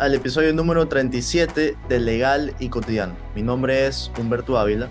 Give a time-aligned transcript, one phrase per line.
[0.00, 3.14] Al episodio número 37 de Legal y Cotidiano.
[3.34, 4.88] Mi nombre es Humberto Ávila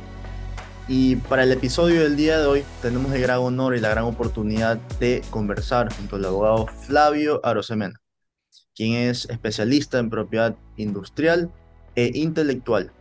[0.87, 4.03] y para el episodio del día de hoy tenemos el gran honor y la gran
[4.05, 7.99] oportunidad de conversar junto al abogado Flavio Arosemena,
[8.75, 11.51] quien es especialista en propiedad industrial
[11.95, 12.91] e intelectual.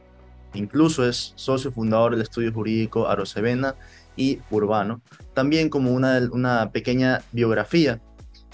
[0.55, 3.75] Incluso es socio fundador del estudio jurídico Arosemena
[4.17, 5.03] y Urbano.
[5.35, 8.01] También como una, una pequeña biografía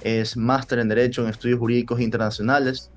[0.03, 2.91] es máster en Derecho en Estudios Jurídicos Internacionales,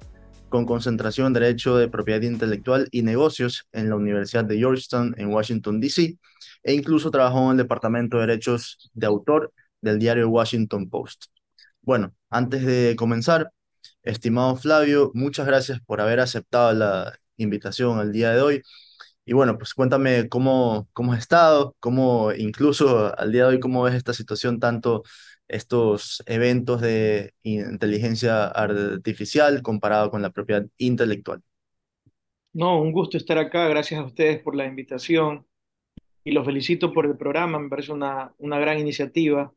[0.52, 5.34] con concentración en Derecho de Propiedad Intelectual y Negocios en la Universidad de Georgetown en
[5.34, 6.18] Washington, D.C.,
[6.64, 11.26] e incluso trabajó en el Departamento de Derechos de Autor del diario Washington Post.
[11.82, 13.52] Bueno, antes de comenzar,
[14.04, 18.62] estimado Flavio, muchas gracias por haber aceptado la invitación al día de hoy.
[19.26, 23.84] Y bueno, pues cuéntame cómo, cómo has estado, cómo incluso al día de hoy, cómo
[23.84, 25.04] ves esta situación tanto
[25.52, 31.42] estos eventos de inteligencia artificial comparado con la propiedad intelectual.
[32.54, 33.68] No, un gusto estar acá.
[33.68, 35.46] Gracias a ustedes por la invitación
[36.24, 37.60] y los felicito por el programa.
[37.60, 39.54] Me parece una, una gran iniciativa.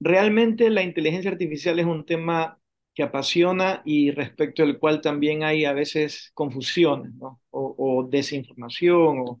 [0.00, 2.58] Realmente la inteligencia artificial es un tema
[2.94, 7.40] que apasiona y respecto al cual también hay a veces confusiones, ¿no?
[7.50, 9.40] o, o desinformación o,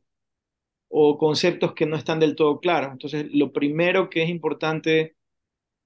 [0.88, 2.92] o conceptos que no están del todo claros.
[2.92, 5.16] Entonces, lo primero que es importante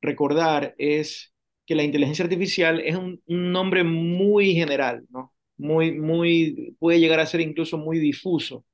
[0.04, 1.34] recordar es
[1.66, 5.32] que la inteligencia artificial es un, nombre muy general, ¿no?
[5.56, 8.64] Muy, muy, puede llegar a ser incluso muy difuso.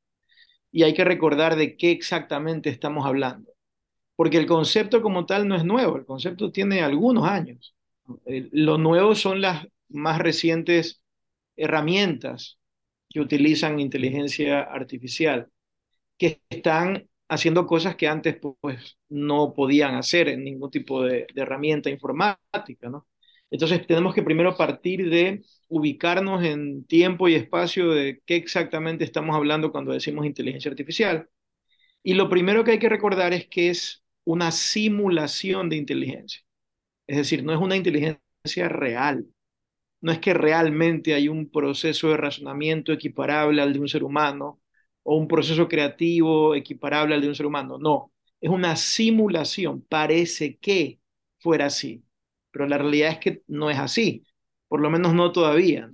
[0.73, 3.53] Y hay que recordar de qué exactamente estamos hablando.
[4.17, 7.75] Porque el concepto como tal no es nuevo, el concepto tiene algunos años.
[8.27, 11.03] Lo nuevo son las más recientes
[11.57, 12.59] herramientas
[13.09, 15.49] que utilizan inteligencia artificial,
[16.19, 21.89] que están haciendo cosas que antes pues no podían hacer en ningún tipo de, herramienta
[21.89, 23.07] informática, ¿no?
[23.51, 29.37] Entonces tenemos que primero partir de ubicarnos en tiempo y espacio de qué exactamente estamos
[29.37, 31.29] hablando cuando decimos inteligencia artificial.
[32.03, 36.43] Y lo primero que hay que recordar es que es una simulación de inteligencia.
[37.07, 39.27] Es decir, no es una inteligencia real.
[40.01, 44.60] No es que realmente hay un proceso de razonamiento equiparable al de un ser humano
[45.11, 47.79] o un proceso creativo equiparable al de un ser humano.
[47.79, 49.83] No, es una simulación.
[49.89, 51.01] Parece que
[51.39, 52.05] fuera así,
[52.51, 54.25] pero la realidad es que no es así,
[54.69, 55.91] por lo menos no todavía.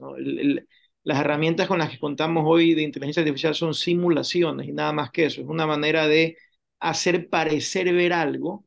[1.04, 5.10] las herramientas con las que contamos hoy de inteligencia artificial son simulaciones y nada más
[5.10, 5.40] que eso.
[5.40, 6.36] Es una manera de
[6.80, 8.64] hacer parecer ver algo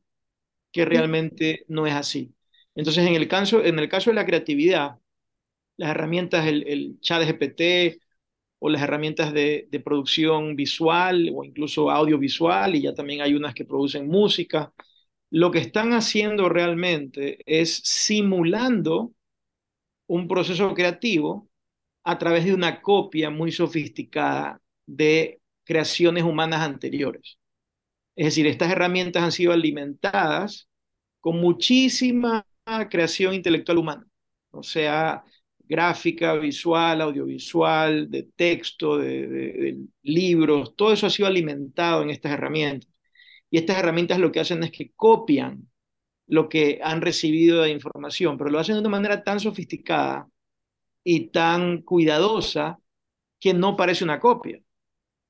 [0.71, 2.33] que realmente no es así.
[2.75, 4.97] Entonces, en el caso, en el caso de la creatividad,
[5.77, 7.99] las herramientas, el, el chat GPT
[8.59, 13.65] o las herramientas de, producción visual o incluso audiovisual, y ya también hay unas que
[13.65, 14.73] producen música.
[15.31, 19.13] Lo que están haciendo realmente es simulando
[20.07, 21.49] un proceso creativo
[22.03, 27.37] a través de una copia muy sofisticada de creaciones humanas anteriores.
[28.15, 30.67] Es decir, estas herramientas han sido alimentadas
[31.21, 32.45] con muchísima
[32.89, 34.05] creación intelectual humana.
[34.51, 35.23] O sea,
[35.69, 42.89] gráfica, visual, audiovisual, de texto, de, libros, todo eso ha sido alimentado en estas herramientas.
[43.51, 45.69] Y estas herramientas lo que hacen es que copian
[46.27, 50.27] lo que han recibido de información, pero lo hacen de una manera tan sofisticada
[51.03, 52.79] y tan cuidadosa
[53.39, 54.59] que no parece una copia,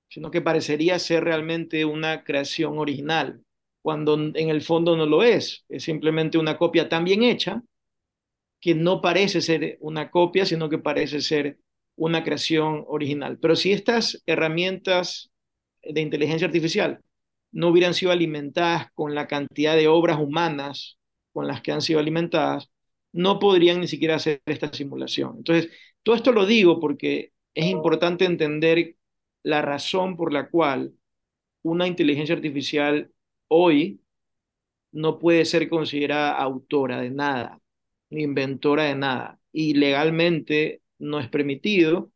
[0.09, 3.41] sino que parecería ser realmente una creación original,
[3.81, 7.63] cuando en el fondo no lo es, es simplemente una copia tan bien hecha
[8.59, 11.59] que no parece ser una copia, sino que parece ser
[11.95, 13.37] una creación original.
[13.39, 15.31] Pero si estas herramientas
[15.83, 17.01] de inteligencia artificial
[17.51, 20.97] no hubieran sido alimentadas con la cantidad de obras humanas
[21.33, 22.69] con las que han sido alimentadas,
[23.11, 25.35] no podrían ni siquiera hacer esta simulación.
[25.37, 25.71] Entonces,
[26.03, 28.95] todo esto lo digo porque es importante entender
[29.43, 30.93] la razón por la cual
[31.63, 33.11] una inteligencia artificial
[33.47, 34.01] hoy
[34.91, 37.59] no puede ser considerada autora de nada
[38.09, 39.39] ni inventora de nada.
[39.51, 42.11] Y legalmente no es permitido.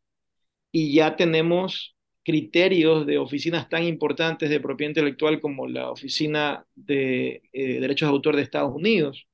[0.72, 1.94] Y ya tenemos
[2.24, 8.12] criterios de oficinas tan importantes de propiedad intelectual como la Oficina de eh, Derechos de
[8.14, 9.26] Autor de Estados Unidos,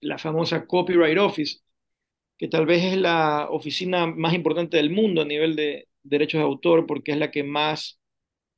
[0.00, 1.60] la famosa Copyright Office,
[2.38, 6.44] que tal vez es la oficina más importante del mundo a nivel de derechos de
[6.44, 8.00] autor porque es la que más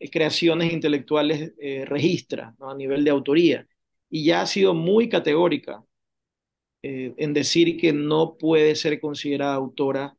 [0.00, 3.67] eh, creaciones intelectuales eh, registra a nivel de autoría.
[4.11, 5.85] Y ya ha sido muy categórica
[6.82, 10.16] eh, en decir que no puede ser considerada autora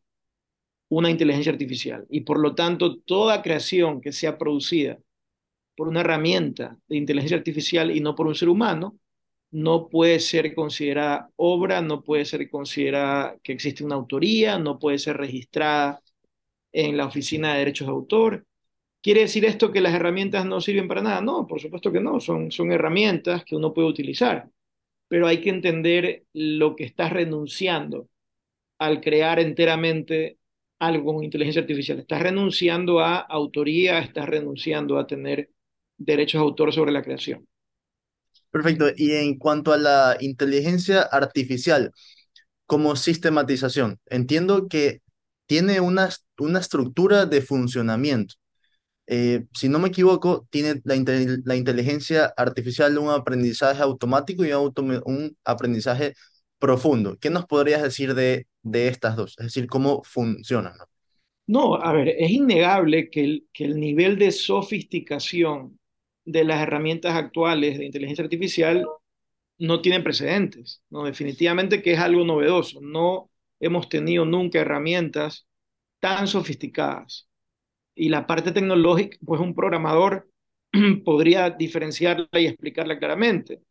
[0.89, 2.05] una inteligencia artificial.
[2.09, 4.99] Y por lo tanto, toda creación que sea producida
[5.75, 8.97] por una herramienta de inteligencia artificial y no por un ser humano,
[9.51, 14.99] no puede ser considerada obra, no puede ser considerada que existe una autoría, no puede
[14.99, 16.01] ser registrada
[16.71, 18.45] en la Oficina de Derechos de Autor.
[19.01, 21.21] ¿Quiere decir esto que las herramientas no sirven para nada?
[21.21, 24.49] No, por supuesto que no, son, son herramientas que uno puede utilizar,
[25.09, 28.09] pero hay que entender lo que estás renunciando
[28.79, 30.39] al crear enteramente
[30.79, 31.99] algo con inteligencia artificial.
[31.99, 35.49] Estás renunciando a autoría, estás renunciando a tener
[35.97, 37.45] derechos de autor sobre la creación.
[38.51, 38.87] Perfecto.
[38.95, 41.91] Y en cuanto a la inteligencia artificial
[42.65, 45.01] como sistematización, entiendo que
[45.47, 46.09] tiene una,
[46.39, 48.35] una estructura de funcionamiento.
[49.11, 56.13] Eh, si no me equivoco, tiene la, inteligencia artificial un aprendizaje automático y un aprendizaje
[56.59, 57.17] profundo.
[57.19, 59.35] ¿Qué nos podrías decir de, de estas dos?
[59.39, 60.73] Es decir, cómo funcionan.
[60.77, 60.85] ¿no?
[61.47, 65.79] no, a ver, es innegable que el, que el nivel de sofisticación
[66.25, 68.85] de las herramientas actuales de inteligencia artificial
[69.57, 71.05] no tienen precedentes, ¿no?
[71.05, 72.79] Definitivamente que es algo novedoso.
[72.81, 75.47] No hemos tenido nunca herramientas
[75.99, 77.28] tan sofisticadas.
[77.99, 80.29] Y la parte tecnológica, pues un programador
[81.03, 83.61] podría diferenciarla y explicarla claramente.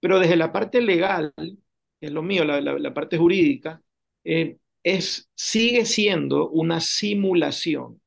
[0.00, 3.82] Pero desde la parte legal, que es lo mío, la, parte jurídica,
[4.24, 8.00] eh, es, sigue siendo una simulación.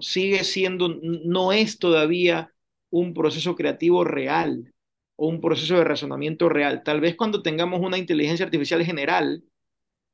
[0.00, 2.52] Sigue siendo, no es todavía
[2.90, 4.74] un proceso creativo real
[5.16, 6.82] o un proceso de razonamiento real.
[6.82, 9.42] Tal vez cuando tengamos una inteligencia artificial general,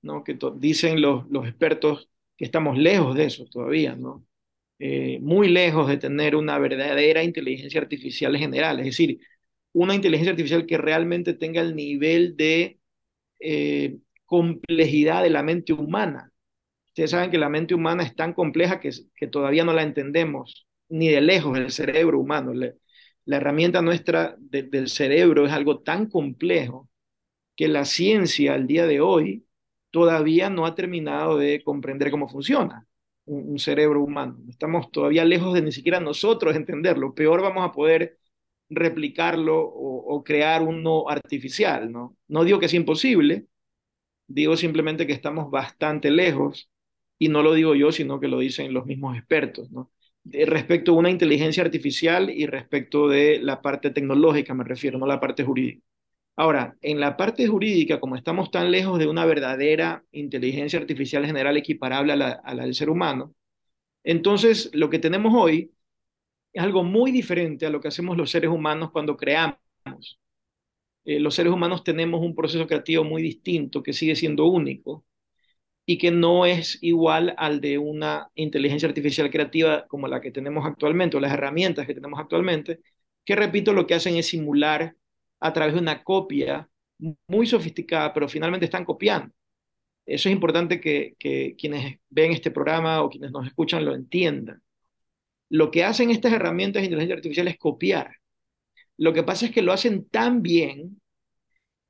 [0.02, 0.22] ¿no?
[0.22, 4.27] que dicen los, los expertos que estamos lejos de eso todavía, ¿no?
[4.80, 9.18] Eh, muy lejos de tener una verdadera inteligencia artificial general, es decir,
[9.72, 12.78] una inteligencia artificial que realmente tenga el nivel de
[13.40, 16.32] eh, complejidad de la mente humana.
[16.88, 20.68] Ustedes saben que la mente humana es tan compleja que, que todavía no la entendemos
[20.88, 22.52] ni de lejos el cerebro humano.
[22.54, 26.88] la herramienta nuestra del cerebro es algo tan complejo
[27.56, 29.46] que la ciencia al día de hoy
[29.90, 32.87] todavía no ha terminado de comprender cómo funciona
[33.28, 34.38] un, cerebro humano.
[34.48, 37.14] Estamos todavía lejos de ni siquiera nosotros entenderlo.
[37.14, 38.18] Peor vamos a poder
[38.70, 42.16] replicarlo o, crear uno artificial, ¿no?
[42.28, 43.46] No digo que es imposible,
[44.26, 46.70] digo simplemente que estamos bastante lejos
[47.18, 49.90] y no lo digo yo, sino que lo dicen los mismos expertos, ¿no?
[50.24, 55.20] respecto a una inteligencia artificial y respecto de la parte tecnológica, me refiero, no la
[55.20, 55.82] parte jurídica.
[56.38, 61.56] Ahora, en la parte jurídica, como estamos tan lejos de una verdadera inteligencia artificial general
[61.56, 63.34] equiparable a la, del ser humano,
[64.04, 65.72] entonces lo que tenemos hoy
[66.52, 69.58] es algo muy diferente a lo que hacemos los seres humanos cuando creamos.
[71.04, 75.04] Eh, los seres humanos tenemos un proceso creativo muy distinto que sigue siendo único
[75.86, 80.66] y que no es igual al de una inteligencia artificial creativa como la que tenemos
[80.66, 82.80] actualmente o las herramientas que tenemos actualmente,
[83.24, 84.96] que repito, lo que hacen es simular
[85.40, 86.68] a través de una copia
[87.28, 89.32] muy sofisticada, pero finalmente están copiando.
[90.06, 91.14] Eso es importante que,
[91.58, 94.62] quienes ven este programa o quienes nos escuchan lo entiendan.
[95.50, 98.16] Lo que hacen estas herramientas de inteligencia artificial es copiar.
[98.96, 101.00] Lo que pasa es que lo hacen tan bien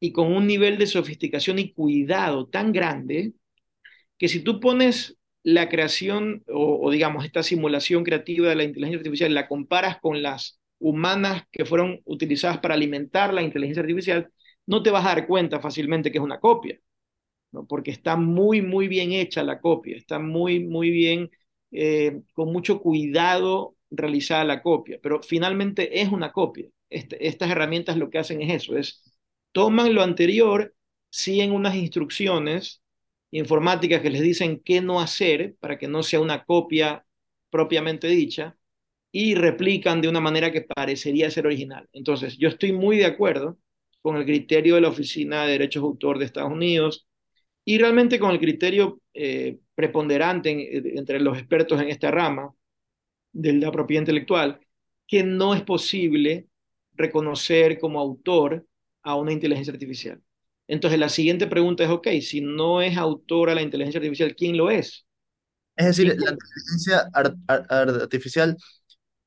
[0.01, 3.33] y con un nivel de sofisticación y cuidado tan grande
[4.19, 9.33] que si tú pones la creación o, digamos esta simulación creativa de la inteligencia artificial
[9.35, 14.31] la comparas con las humanas que fueron utilizadas para alimentar la inteligencia artificial,
[14.67, 16.79] no te vas a dar cuenta fácilmente que es una copia,
[17.53, 17.67] ¿no?
[17.67, 21.31] porque está muy, muy bien hecha la copia, está muy, muy bien,
[21.73, 26.69] eh, con mucho cuidado realizada la copia, pero finalmente es una copia.
[26.91, 29.03] Este, estas herramientas lo que hacen es eso, es
[29.53, 30.75] toman lo anterior,
[31.11, 32.83] siguen unas instrucciones
[33.31, 37.05] informáticas que les dicen qué no hacer para que no sea una copia
[37.51, 38.58] propiamente dicha
[39.11, 41.89] y replican de una manera que parecería ser original.
[41.93, 43.59] Entonces, yo estoy muy de acuerdo
[44.03, 47.07] con el criterio de la Oficina de Derechos de Autor de Estados Unidos
[47.65, 52.53] y realmente con el criterio eh, preponderante entre los expertos en esta rama
[53.33, 54.61] de la propiedad intelectual,
[55.07, 56.49] que no es posible
[56.95, 58.67] reconocer como autor
[59.03, 60.21] a una inteligencia artificial.
[60.67, 64.71] Entonces la siguiente pregunta es, ok, si no es autora la inteligencia artificial, ¿quién lo
[64.71, 65.07] es?
[65.77, 67.09] Es decir, la inteligencia
[67.69, 68.57] artificial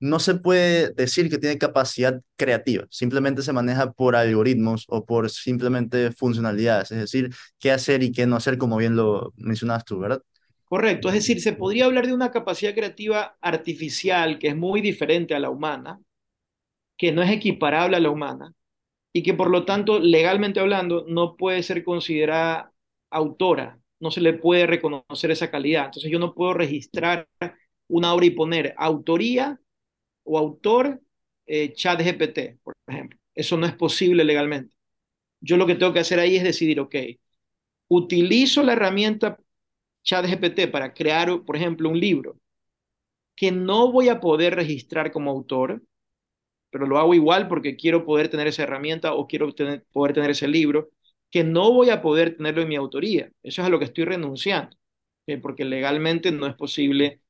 [0.01, 5.29] no se puede decir que tiene capacidad creativa, simplemente se maneja por algoritmos o por
[5.29, 7.29] simplemente funcionalidades, es decir,
[7.59, 10.21] qué hacer y qué no hacer, como bien lo mencionabas tú, ¿verdad?
[10.65, 15.35] Correcto, es decir, se podría hablar de una capacidad creativa artificial que es muy diferente
[15.35, 15.99] a la humana,
[16.97, 18.53] que no es equiparable a la humana,
[19.13, 22.71] y que por lo tanto, legalmente hablando, no puede ser considerada
[23.09, 25.85] autora, no se le puede reconocer esa calidad.
[25.85, 27.27] Entonces yo no puedo registrar
[27.87, 29.59] una obra y poner autoría
[30.23, 31.01] o autor
[31.45, 33.19] eh, chat GPT, por ejemplo.
[33.35, 34.75] Eso no es posible legalmente.
[35.41, 36.95] yo lo que tengo que hacer ahí es decidir, ok,
[37.89, 39.37] utilizo la herramienta
[40.03, 42.37] ChatGPT para crear, por ejemplo, un libro
[43.35, 45.81] que no voy a poder registrar como autor,
[46.71, 49.49] pero lo hago igual porque quiero poder tener esa herramienta o quiero
[49.91, 50.89] poder tener ese libro,
[51.31, 53.31] que no voy a poder tenerlo en mi autoría.
[53.43, 54.77] Eso es a lo que estoy renunciando,
[55.41, 57.21] porque legalmente no es posible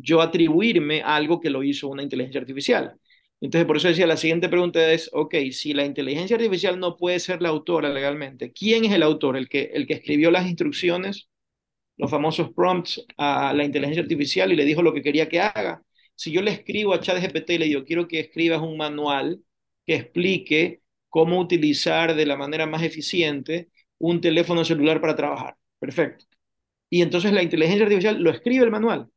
[0.00, 2.98] yo atribuirme algo que lo hizo una inteligencia artificial.
[3.40, 7.20] Entonces, por eso decía, la siguiente pregunta es, ok, si la inteligencia artificial no puede
[7.20, 9.36] ser la autora legalmente, ¿quién es el autor?
[9.36, 11.28] ¿El que, el que escribió las instrucciones,
[11.96, 15.82] los famosos prompts a la inteligencia artificial y le dijo lo que quería que haga?
[16.14, 19.40] Si yo le escribo a ChatGPT y le digo, quiero que escribas un manual
[19.86, 25.56] que explique cómo utilizar de la manera más eficiente un teléfono celular para trabajar.
[25.78, 26.26] Perfecto.
[26.90, 29.08] Y entonces la inteligencia artificial lo escribe el manual.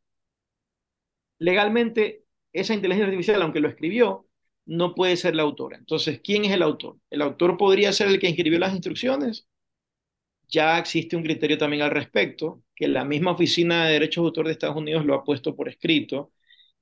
[1.41, 4.27] Legalmente, esa inteligencia artificial, aunque lo escribió,
[4.67, 5.75] no puede ser la autora.
[5.75, 6.97] Entonces, ¿quién es el autor?
[7.09, 9.47] ¿El autor podría ser el que escribió las instrucciones?
[10.47, 14.45] Ya existe un criterio también al respecto, que la misma Oficina de Derechos de Autor
[14.45, 16.31] de Estados Unidos lo ha puesto por escrito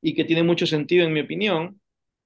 [0.01, 1.79] y que tiene mucho sentido en mi opinión,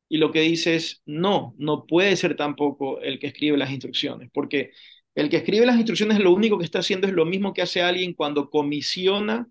[0.10, 4.32] y lo que dice es, no, no puede ser tampoco el que escribe las instrucciones,
[4.34, 4.72] porque
[5.14, 7.84] el que escribe las instrucciones lo único que está haciendo es lo mismo que hace
[7.84, 9.48] alguien cuando comisiona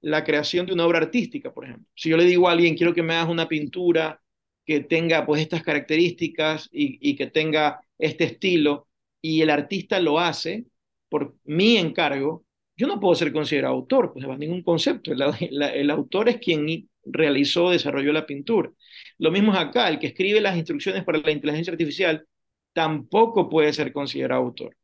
[0.00, 1.86] la creación de una obra artística, por ejemplo.
[1.94, 4.20] Si yo le digo a alguien, quiero que me hagas una pintura
[4.64, 8.88] que tenga pues estas características y, y que tenga este estilo,
[9.22, 10.64] y el artista lo hace
[11.08, 12.44] por mi encargo,
[12.76, 15.12] yo no puedo ser considerado autor, pues no ningún concepto.
[15.40, 18.70] el autor es quien realizó, desarrolló la pintura.
[19.18, 22.26] Lo mismo es acá, el que escribe las instrucciones para la inteligencia artificial
[22.72, 24.76] tampoco puede ser considerado autor.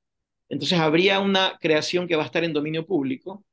[0.49, 3.45] Entonces habría una creación que va a estar en dominio público,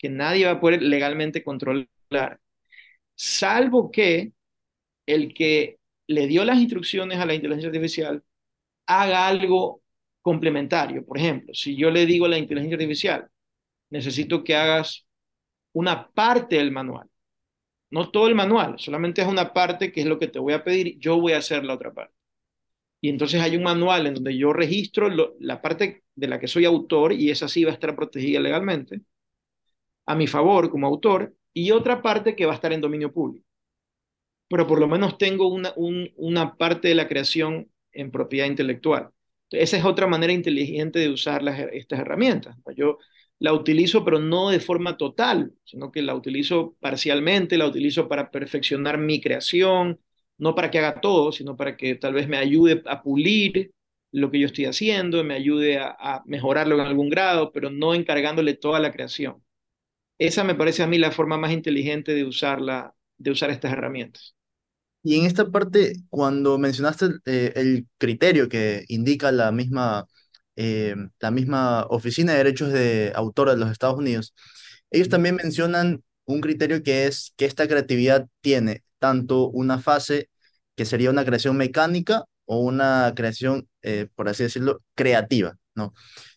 [0.00, 2.40] que nadie va a poder legalmente controlar,
[3.14, 4.32] salvo que
[5.06, 8.24] el que le dio las instrucciones a la inteligencia artificial
[8.86, 9.82] haga algo
[10.22, 11.04] complementario.
[11.04, 13.28] Por ejemplo, si yo le digo a la inteligencia artificial,
[13.90, 15.06] necesito que hagas
[15.72, 17.08] una parte del manual,
[17.90, 20.64] no todo el manual, solamente es una parte que es lo que te voy a
[20.64, 22.14] pedir, yo voy a hacer la otra parte.
[23.02, 25.08] Y entonces hay un manual en donde yo registro
[25.40, 29.02] la parte de la que soy autor y esa sí va a estar protegida legalmente
[30.10, 33.46] a mi favor como autor y otra parte que va a estar en dominio público.
[34.48, 39.10] Pero por lo menos tengo una, una parte de la creación en propiedad intelectual.
[39.50, 42.56] esa es otra manera inteligente de usar las, estas herramientas.
[42.76, 42.98] Yo
[43.38, 48.30] la utilizo, pero no de forma total, sino que la utilizo parcialmente, la utilizo para
[48.30, 50.00] perfeccionar mi creación,
[50.38, 53.72] no para que haga todo, sino para que tal vez me ayude a pulir
[54.12, 58.54] lo que yo estoy haciendo, me ayude a, mejorarlo en algún grado, pero no encargándole
[58.54, 59.42] toda la creación.
[60.20, 64.36] Esa me parece a mí la forma más inteligente de, usarla, de usar estas herramientas.
[65.02, 70.06] Y en esta parte, cuando mencionaste eh, el criterio que indica la misma
[70.56, 74.34] eh, la misma Oficina de Derechos de Autor de los Estados Unidos,
[74.90, 80.28] ellos también mencionan un criterio que es que esta creatividad tiene tanto una fase
[80.76, 85.94] que sería una creación mecánica o una creación, eh, por así decirlo, creativa, ¿no?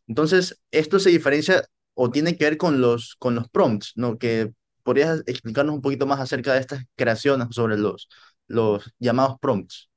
[0.07, 4.17] Entonces, esto se diferencia o tiene que ver con los, con los prompts, ¿no?
[4.17, 4.51] Que
[4.83, 8.09] podrías explicarnos un poquito más acerca de estas creaciones sobre los,
[8.47, 9.89] los llamados prompts.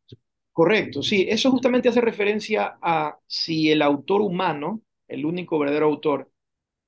[0.53, 6.31] Correcto, sí, eso justamente hace referencia a si el autor humano, el único verdadero autor,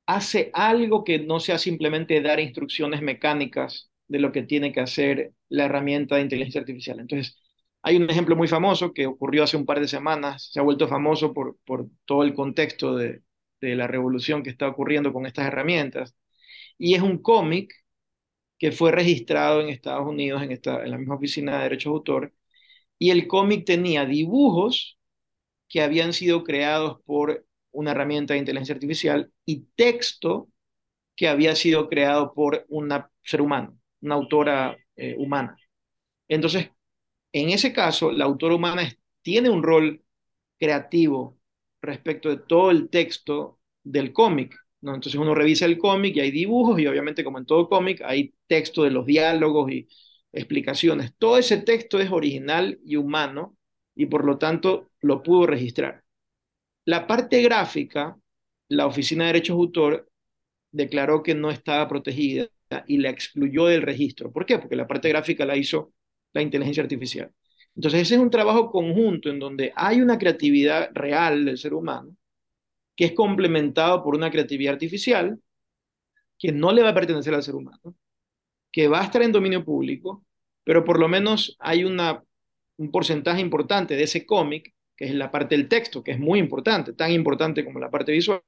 [0.07, 5.35] hace algo que no sea simplemente dar instrucciones mecánicas de lo que tiene que hacer
[5.51, 6.99] la herramienta de inteligencia artificial.
[6.99, 7.37] Entonces,
[7.83, 10.89] hay un ejemplo muy famoso que ocurrió hace un par de semanas, se ha vuelto
[10.89, 13.23] famoso por, por todo el contexto de,
[13.61, 16.15] de la revolución que está ocurriendo con estas herramientas,
[16.79, 17.73] y es un cómic
[18.59, 21.97] que fue registrado en Estados Unidos, en, esta, en la misma oficina de derechos de
[21.97, 22.35] autor,
[22.99, 24.99] y el cómic tenía dibujos
[25.69, 30.49] que habían sido creados por una herramienta de inteligencia artificial y texto
[31.17, 32.91] que había sido creado por un
[33.23, 35.57] ser humano, una autora eh, humana.
[36.29, 36.71] Entonces,
[37.33, 38.91] en ese caso, la autora humana
[39.23, 40.03] tiene un rol
[40.59, 41.38] creativo
[41.83, 44.57] respecto de todo el texto del cómic.
[44.81, 44.95] ¿no?
[44.95, 48.35] Entonces uno revisa el cómic y hay dibujos y obviamente como en todo cómic hay
[48.47, 49.89] texto de los diálogos y
[50.33, 51.15] explicaciones.
[51.19, 53.57] Todo ese texto es original y humano
[53.95, 56.05] y por lo tanto lo pudo registrar.
[56.85, 58.17] La parte gráfica,
[58.69, 60.11] la Oficina de Derechos de Autor
[60.71, 62.49] declaró que no estaba protegida
[62.87, 64.33] y la excluyó del registro.
[64.33, 64.59] ¿Por qué?
[64.59, 65.93] Porque la parte gráfica la hizo
[66.33, 67.33] la inteligencia artificial.
[67.79, 72.17] Entonces ese es un trabajo conjunto en donde hay una creatividad real del ser humano
[72.97, 75.41] que es complementado por una creatividad artificial
[76.37, 77.95] que no le va a pertenecer al ser humano
[78.73, 80.25] que va a estar en dominio público,
[80.65, 85.57] pero por lo menos hay un porcentaje importante de ese cómic que es la parte
[85.57, 88.43] del texto, que es muy importante, tan importante como la parte visual,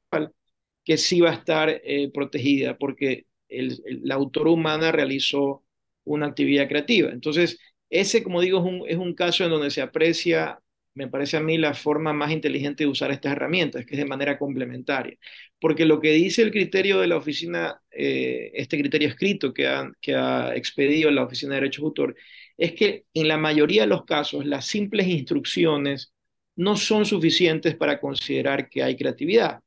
[0.84, 5.64] que sí va a estar eh, protegida porque la autora humana realizó
[6.04, 7.10] una actividad creativa.
[7.10, 10.60] Entonces, ese, como digo, es un, es un caso en donde se aprecia
[10.94, 14.06] me parece a mí la forma más inteligente de usar estas herramientas, que es de
[14.06, 15.16] manera complementaria.
[15.60, 19.90] Porque lo que dice el criterio de la oficina, eh, este criterio escrito que ha,
[20.00, 22.16] que ha expedido la Oficina de Derechos de Autor,
[22.56, 26.12] es que en la mayoría de los casos las simples instrucciones
[26.56, 29.60] no son suficientes para considerar que hay creatividad.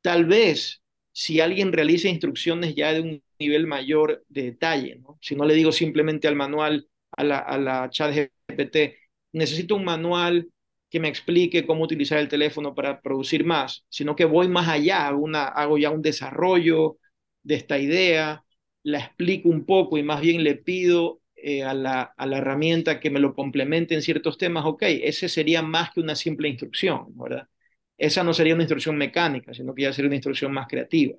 [0.00, 0.82] Tal vez
[1.12, 5.72] si alguien realiza instrucciones ya de un nivel mayor de detalle, si no le digo
[5.72, 8.96] simplemente al manual, a la, a la chat GPT,
[9.32, 10.48] necesito un manual
[10.90, 15.06] que me explique cómo utilizar el teléfono para producir más, sino que voy más allá,
[15.06, 16.98] hago, una, hago ya un desarrollo
[17.42, 18.44] de esta idea,
[18.82, 23.00] la explico un poco y más bien le pido eh, a, la, a, la, herramienta
[23.00, 27.06] que me lo complemente en ciertos temas, ok, ese sería más que una simple instrucción,
[27.16, 27.48] ¿verdad?
[27.96, 31.16] Esa no sería una instrucción mecánica, sino que ya sería una instrucción más creativa.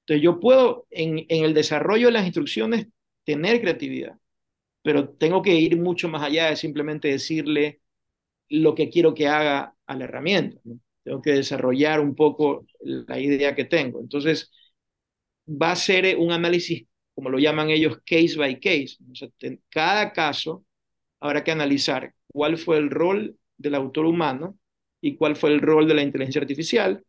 [0.00, 2.88] Entonces yo puedo en, en el desarrollo de las instrucciones
[3.24, 4.16] tener creatividad,
[4.82, 7.80] pero tengo que ir mucho más allá de simplemente decirle,
[8.48, 10.60] lo que quiero que haga a la herramienta.
[11.02, 14.00] Tengo que desarrollar un poco la idea que tengo.
[14.00, 14.50] Entonces,
[15.48, 18.96] va a ser un análisis, como lo llaman ellos, case by case.
[19.40, 20.64] en cada caso
[21.20, 24.58] habrá que analizar cuál fue el rol del autor humano
[25.00, 27.04] y cuál fue el rol de la inteligencia artificial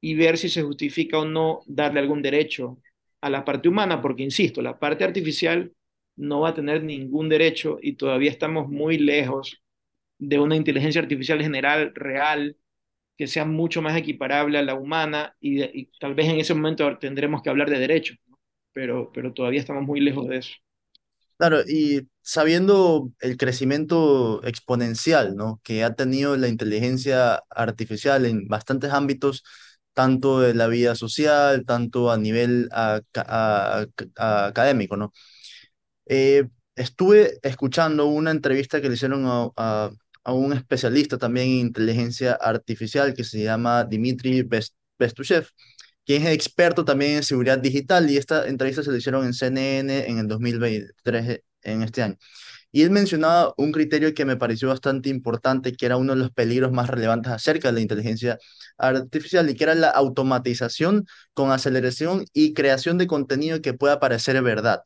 [0.00, 2.78] y ver si se justifica o no darle algún derecho
[3.20, 5.72] a la parte humana, porque, insisto, la parte artificial
[6.16, 9.62] no va a tener ningún derecho y todavía estamos muy lejos
[10.18, 12.56] de una inteligencia artificial general real
[13.16, 17.42] que sea mucho más equiparable a la humana y, tal vez en ese momento tendremos
[17.42, 18.18] que hablar de derechos,
[18.72, 20.52] pero, pero todavía estamos muy lejos de eso.
[21.38, 25.60] Claro, y sabiendo el crecimiento exponencial ¿no?
[25.62, 29.44] que ha tenido la inteligencia artificial en bastantes ámbitos,
[29.92, 32.68] tanto de la vida social, tanto a nivel
[34.16, 35.12] académico, ¿no?
[36.06, 39.90] Eh, estuve escuchando una entrevista que le hicieron a,
[40.24, 44.42] a un especialista también en inteligencia artificial que se llama Dimitri
[44.98, 45.48] Bestushev,
[46.04, 50.08] quien es experto también en seguridad digital y esta entrevista se le hicieron en CNN
[50.08, 52.16] en el 2023, en este año.
[52.72, 56.30] Y él mencionaba un criterio que me pareció bastante importante, que era uno de los
[56.32, 58.38] peligros más relevantes acerca de la inteligencia
[58.78, 64.42] artificial y que era la automatización con aceleración y creación de contenido que pueda parecer
[64.42, 64.82] verdad.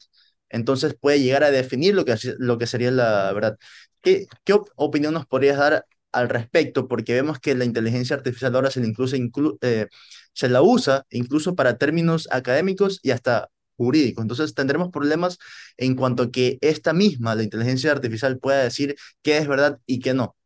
[0.51, 3.59] Entonces puede llegar a definir lo que, lo que sería la verdad.
[4.03, 6.89] ¿Qué, qué opinión nos podrías dar al respecto?
[6.89, 9.17] Porque vemos que la inteligencia artificial ahora se, incluso
[9.63, 9.87] eh,
[10.33, 14.23] se la usa incluso para términos académicos y hasta jurídicos.
[14.23, 15.39] Entonces tendremos problemas
[15.77, 20.01] en cuanto a que esta misma, la inteligencia artificial, pueda decir qué es verdad y
[20.01, 20.37] qué no.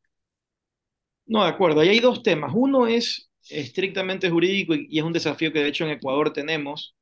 [1.27, 1.81] No, de acuerdo.
[1.81, 2.53] Ahí hay dos temas.
[2.55, 6.95] Uno es estrictamente jurídico y, es un desafío que de hecho en Ecuador tenemos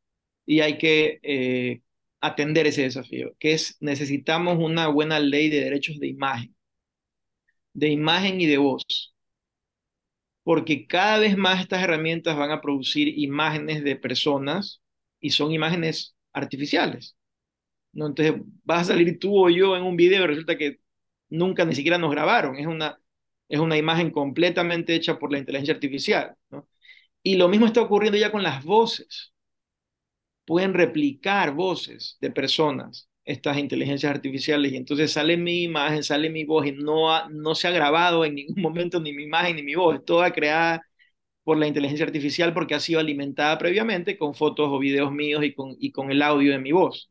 [0.47, 1.83] y hay que eh,
[2.23, 6.55] atender ese desafío, que es necesitamos una buena ley de derechos de imagen,
[7.75, 9.15] de imagen y de voz,
[10.45, 14.83] porque cada vez más estas herramientas van a producir imágenes de personas
[15.21, 17.17] y son imágenes artificiales.
[17.93, 18.07] ¿no?
[18.09, 20.81] Entonces vas a salir tú o yo en un video y resulta que
[21.29, 22.99] nunca ni siquiera nos grabaron, es una,
[23.49, 26.37] es una imagen completamente hecha por la inteligencia artificial.
[26.51, 26.69] ¿no?
[27.23, 29.32] Y lo mismo está ocurriendo ya con las voces
[30.45, 36.45] pueden replicar voces de personas, estas inteligencias artificiales, y entonces sale mi imagen, sale mi
[36.45, 39.75] voz, y no, no se ha grabado en ningún momento ni mi imagen ni mi
[39.75, 40.83] voz, toda creada
[41.45, 45.55] por la inteligencia artificial porque ha sido alimentada previamente con fotos o videos míos y
[45.55, 47.09] con, y con el audio de mi voz.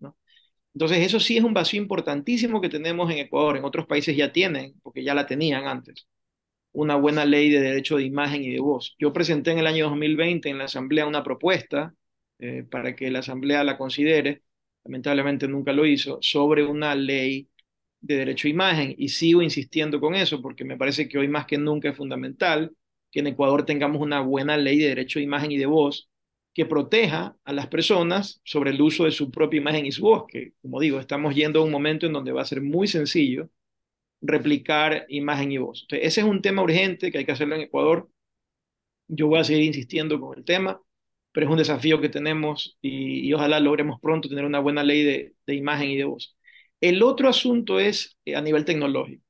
[0.74, 4.32] Entonces eso sí es un vacío importantísimo que tenemos en Ecuador, en otros países ya
[4.32, 6.08] tienen, porque ya la tenían antes,
[6.74, 8.96] una buena ley de derecho de imagen y de voz.
[9.00, 11.94] Yo presenté en el año 2020 en la Asamblea una propuesta
[12.42, 14.42] eh, para que la Asamblea la considere,
[14.84, 17.48] lamentablemente nunca lo hizo, sobre una ley
[18.02, 18.96] de derecho a imagen.
[18.98, 22.76] Y sigo insistiendo con eso porque me parece que hoy más que nunca es fundamental
[23.12, 26.10] que en Ecuador tengamos una buena ley de derecho a imagen y de voz
[26.54, 30.26] que proteja a las personas sobre el uso de su propia imagen y su voz,
[30.28, 33.50] que como digo, estamos yendo a un momento en donde va a ser muy sencillo
[34.22, 35.84] replicar imagen y voz.
[35.84, 38.10] Entonces, ese es un tema urgente que hay que hacerlo en Ecuador.
[39.08, 40.82] Yo voy a seguir insistiendo con el tema
[41.32, 45.56] pero es un desafío que tenemos y, ojalá logremos pronto tener una buena ley de,
[45.56, 46.38] imagen y de voz.
[46.82, 49.24] El otro asunto es eh, a nivel tecnológico.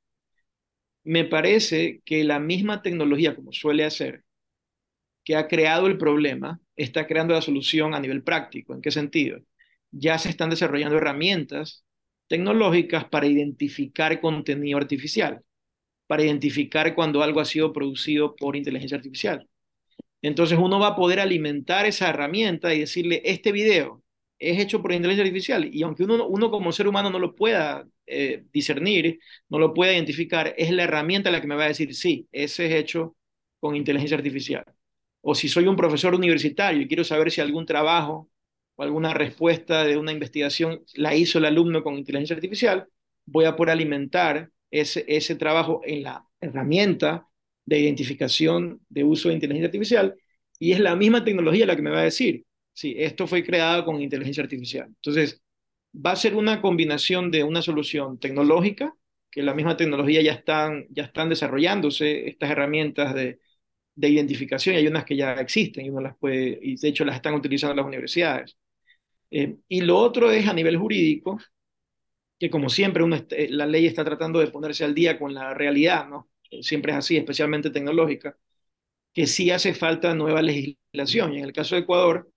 [1.03, 4.23] Me parece que la misma tecnología, como suele hacer,
[5.23, 8.73] que ha creado el problema, está creando la solución a nivel práctico.
[8.73, 9.39] ¿En qué sentido?
[9.91, 11.85] Ya se están desarrollando herramientas
[12.27, 15.43] tecnológicas para identificar contenido artificial.
[16.07, 19.47] para identificar cuando algo ha sido producido por inteligencia artificial.
[20.21, 24.03] Entonces uno va a poder alimentar esa herramienta y decirle, este video
[24.39, 27.87] es hecho por inteligencia artificial y aunque uno, uno como ser humano no lo pueda
[28.07, 31.93] eh, discernir, no lo pueda identificar, es la herramienta la que me va a decir,
[31.95, 33.15] sí, ese es hecho
[33.59, 34.65] con inteligencia artificial.
[35.21, 38.29] O si soy un profesor universitario y quiero saber si algún trabajo
[38.75, 42.87] o alguna respuesta de una investigación la hizo el alumno con inteligencia artificial,
[43.25, 47.27] voy a poder alimentar ese, ese trabajo en la herramienta
[47.65, 50.15] de identificación de uso de inteligencia artificial
[50.59, 53.85] y es la misma tecnología la que me va a decir, si esto fue creado
[53.85, 54.87] con inteligencia artificial.
[54.87, 55.41] Entonces,
[55.93, 58.95] va a ser una combinación de una solución tecnológica,
[59.31, 63.39] que la misma tecnología ya están, ya están desarrollándose, estas herramientas de,
[63.95, 67.05] de identificación, y hay unas que ya existen y uno las puede, y de hecho
[67.05, 68.57] las están utilizando las universidades.
[69.31, 71.39] Eh, y lo otro es a nivel jurídico,
[72.39, 73.17] que como siempre uno
[73.49, 76.30] la ley está tratando de ponerse al día con la realidad, ¿no?
[76.61, 78.37] Siempre es así, especialmente tecnológica,
[79.13, 81.33] que sí hace falta nueva legislación.
[81.33, 82.31] Y en el caso de Ecuador,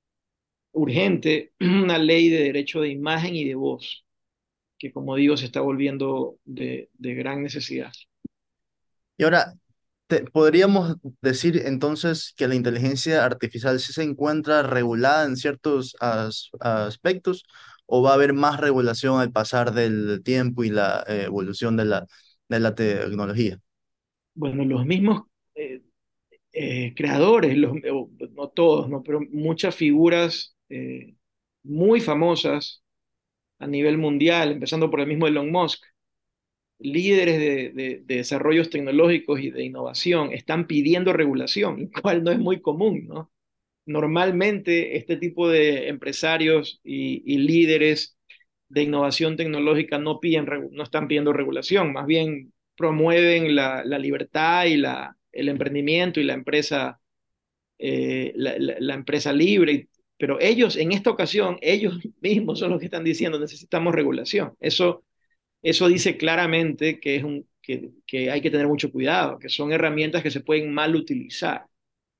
[0.72, 4.04] urgente una ley de derecho de imagen y de voz,
[4.78, 7.92] que como digo se está volviendo de, de gran necesidad.
[9.16, 9.54] Y ahora,
[10.32, 15.96] ¿podríamos decir entonces que la inteligencia artificial sí se encuentra regulada en ciertos
[16.60, 17.44] aspectos
[17.86, 21.84] o va a haber más regulación al pasar del tiempo y la eh, evolución de
[21.86, 22.06] la,
[22.48, 23.60] de la tecnología?
[24.34, 25.22] Bueno, los mismos
[25.54, 25.82] eh,
[26.52, 30.56] eh, creadores, no todos, pero muchas figuras
[31.62, 32.82] muy famosas
[33.58, 35.84] a nivel mundial, empezando por el mismo Elon Musk,
[36.78, 37.38] líderes
[37.74, 43.32] de, desarrollos tecnológicos y de innovación están pidiendo regulación, cual no es muy común, ¿no?
[43.86, 48.16] Normalmente este tipo de empresarios y, líderes
[48.68, 54.76] de innovación tecnológica no, piden, no están pidiendo regulación, más bien promueven la, libertad y
[54.76, 57.00] la, el emprendimiento y la empresa,
[57.78, 63.04] eh, la, empresa libre, pero ellos en esta ocasión, ellos mismos son los que están
[63.04, 64.54] diciendo necesitamos regulación.
[64.60, 65.04] Eso
[65.64, 69.72] eso dice claramente que, es un, que, que, hay que tener mucho cuidado, que son
[69.72, 71.66] herramientas que se pueden mal utilizar.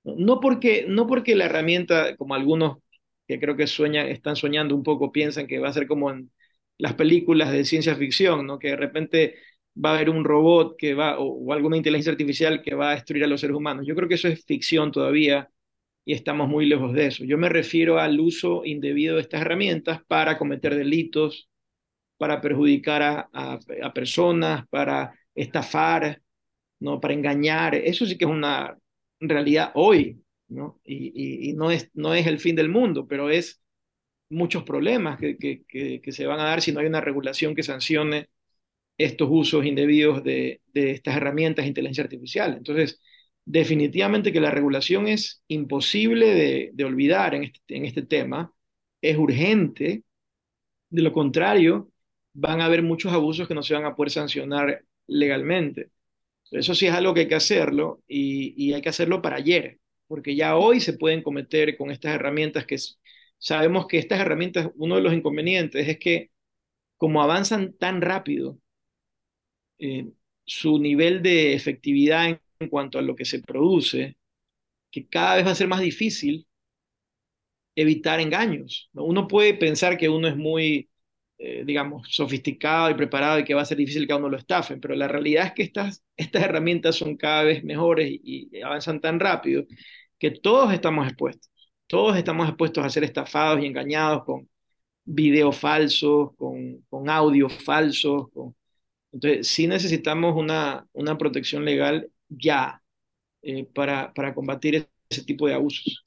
[0.05, 2.79] No porque, no porque la herramienta, como algunos
[3.29, 6.31] que creo que sueñan, están soñando un poco, piensan que va a ser como en
[6.79, 8.59] las películas de ciencia ficción, ¿no?
[8.59, 9.37] que de repente
[9.83, 13.25] va a haber un robot que va, o, alguna inteligencia artificial que va a destruir
[13.25, 13.87] a los seres humanos.
[13.87, 15.51] Yo creo que eso es ficción todavía
[16.05, 17.25] y estamos muy lejos de eso.
[17.25, 21.49] Yo me refiero al uso indebido de estas herramientas para cometer delitos,
[22.19, 23.29] para perjudicar a,
[23.83, 26.23] a, personas, para estafar,
[26.81, 27.01] ¿no?
[27.01, 27.75] para engañar.
[27.75, 28.77] Eso sí que es una
[29.21, 30.81] realidad hoy, ¿no?
[30.85, 33.63] Y, y, no, es, no es el fin del mundo, pero es
[34.31, 35.65] muchos problemas que, que,
[36.03, 38.29] que, se van a dar si no hay una regulación que sancione
[38.99, 42.55] estos usos indebidos de, de estas herramientas de inteligencia artificial.
[42.57, 43.01] Entonces,
[43.45, 48.53] definitivamente que la regulación es imposible de, de olvidar en este, en este tema,
[49.01, 50.05] es urgente,
[50.91, 51.91] de lo contrario,
[52.35, 55.91] van a haber muchos abusos que no se van a poder sancionar legalmente.
[56.51, 60.37] Eso sí es algo que hay que hacerlo y, hay que hacerlo para ayer, porque
[60.37, 62.77] ya hoy se pueden cometer con estas herramientas que
[63.39, 66.31] sabemos que estas herramientas, uno de los inconvenientes es que
[66.97, 68.59] como avanzan tan rápido,
[69.85, 70.07] eh,
[70.45, 72.29] su nivel de efectividad
[72.61, 74.17] en, cuanto a lo que se produce,
[74.91, 76.47] que cada vez va a ser más difícil
[77.75, 78.91] evitar engaños.
[78.95, 80.89] Uno puede pensar que uno es muy
[81.39, 84.37] eh, digamos, sofisticado y preparado y que va a ser difícil que a uno lo
[84.39, 89.01] estafen, pero la realidad es que estas, estas herramientas son cada vez mejores y, avanzan
[89.01, 89.65] tan rápido
[90.19, 91.51] que todos estamos expuestos,
[91.87, 94.49] todos estamos expuestos a ser estafados y engañados con
[95.05, 98.31] videos falsos, con, con audios falsos.
[98.33, 98.55] Con...
[99.15, 102.83] Entonces, sí necesitamos una, una protección legal ya
[103.43, 106.07] eh, para, para combatir ese tipo de abusos.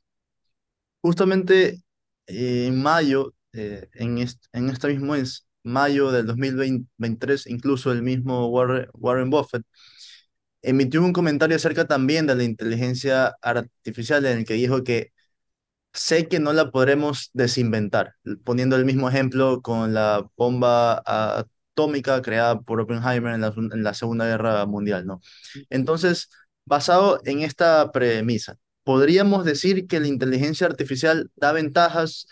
[1.02, 1.82] Justamente
[2.28, 8.02] eh, en mayo eh, en, este, en este mismo mes, mayo del 2023, incluso el
[8.04, 9.64] mismo Warren, Buffett
[10.62, 15.12] emitió un comentario acerca también de la inteligencia artificial en el que dijo que
[15.94, 18.16] sé que no la podremos desinventar,
[18.46, 21.04] poniendo el mismo ejemplo con la bomba
[21.78, 25.22] atómica creada por Oppenheimer en la, en la Segunda Guerra Mundial, ¿no?
[25.70, 26.30] Entonces,
[26.66, 32.28] basado en esta premisa, ¿podríamos decir que la inteligencia artificial da ventajas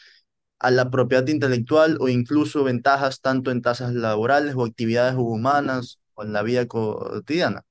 [0.58, 6.24] a la propiedad intelectual o incluso ventajas tanto en tasas laborales o actividades humanas o
[6.24, 7.62] en la vida cotidiana?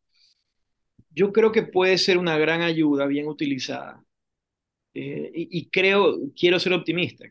[1.11, 4.01] Yo creo que puede ser una gran ayuda bien utilizada.
[4.95, 7.25] Eh, y, creo, quiero ser optimista,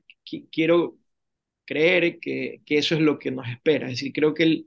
[0.52, 0.98] quiero
[1.66, 3.88] creer que, que, eso es lo que nos espera.
[3.88, 4.66] Es decir, creo que,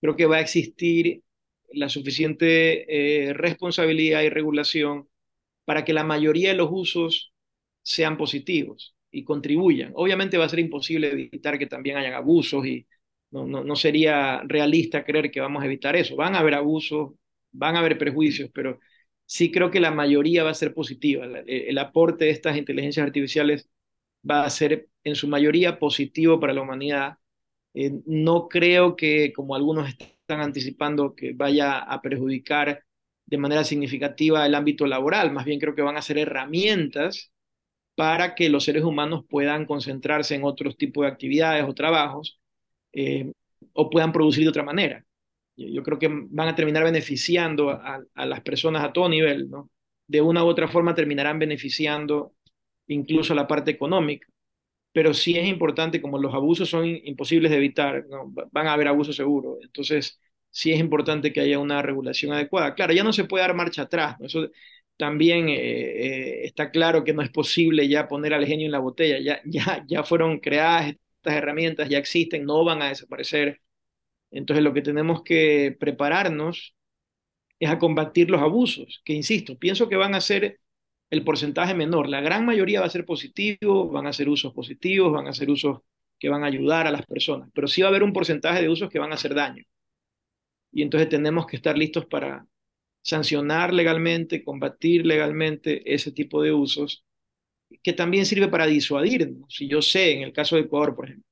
[0.00, 1.22] creo que va a existir
[1.72, 5.08] la suficiente eh, responsabilidad y regulación
[5.64, 7.32] para que la mayoría de los usos
[7.82, 9.92] sean positivos y contribuyan.
[9.94, 12.86] Obviamente va a ser imposible evitar que también hayan abusos y
[13.30, 16.16] no, no, no sería realista creer que vamos a evitar eso.
[16.16, 17.12] Van a haber abusos,
[17.52, 18.78] van a haber prejuicios, pero
[19.26, 21.26] sí creo que la mayoría va a ser positiva.
[21.46, 23.68] El, aporte de estas inteligencias artificiales
[24.28, 27.18] va a ser en su mayoría positivo para la humanidad.
[27.74, 32.84] Eh, no creo que, como algunos están anticipando, que vaya a perjudicar
[33.26, 35.32] de manera significativa el ámbito laboral.
[35.32, 37.32] Más bien creo que van a ser herramientas
[37.94, 42.40] para que los seres humanos puedan concentrarse en otros tipos de actividades o trabajos
[42.92, 43.32] eh,
[43.72, 45.04] o puedan producir de otra manera.
[45.56, 49.70] Yo creo que van a terminar beneficiando a, las personas a todo nivel, ¿no?
[50.06, 52.34] De una u otra forma terminarán beneficiando
[52.88, 54.28] incluso la parte económica.
[54.92, 58.06] Pero sí es importante, como los abusos son imposibles de evitar,
[58.52, 59.58] van a haber abusos seguros.
[59.62, 60.20] Entonces,
[60.50, 62.74] sí es importante que haya una regulación adecuada.
[62.74, 64.16] Claro, ya no se puede dar marcha atrás.
[64.20, 64.48] Eso
[64.96, 68.80] también eh, eh, está claro que no es posible ya poner al genio en la
[68.80, 69.18] botella.
[69.20, 73.60] Ya, ya, ya fueron creadas estas herramientas, ya existen, no van a desaparecer
[74.30, 76.74] entonces lo que tenemos que prepararnos
[77.60, 80.60] es a combatir los abusos, que insisto, pienso que van a ser
[81.10, 82.08] el porcentaje menor.
[82.08, 85.50] La gran mayoría va a ser positivo, van a ser usos positivos, van a ser
[85.50, 85.80] usos
[86.18, 88.68] que van a ayudar a las personas, pero sí va a haber un porcentaje de
[88.68, 89.64] usos que van a hacer daño.
[90.72, 92.46] Y entonces tenemos que estar listos para
[93.02, 97.04] sancionar legalmente, combatir legalmente ese tipo de usos,
[97.82, 99.54] que también sirve para disuadirnos.
[99.54, 101.24] Si yo sé, en el caso de Ecuador, por ejemplo,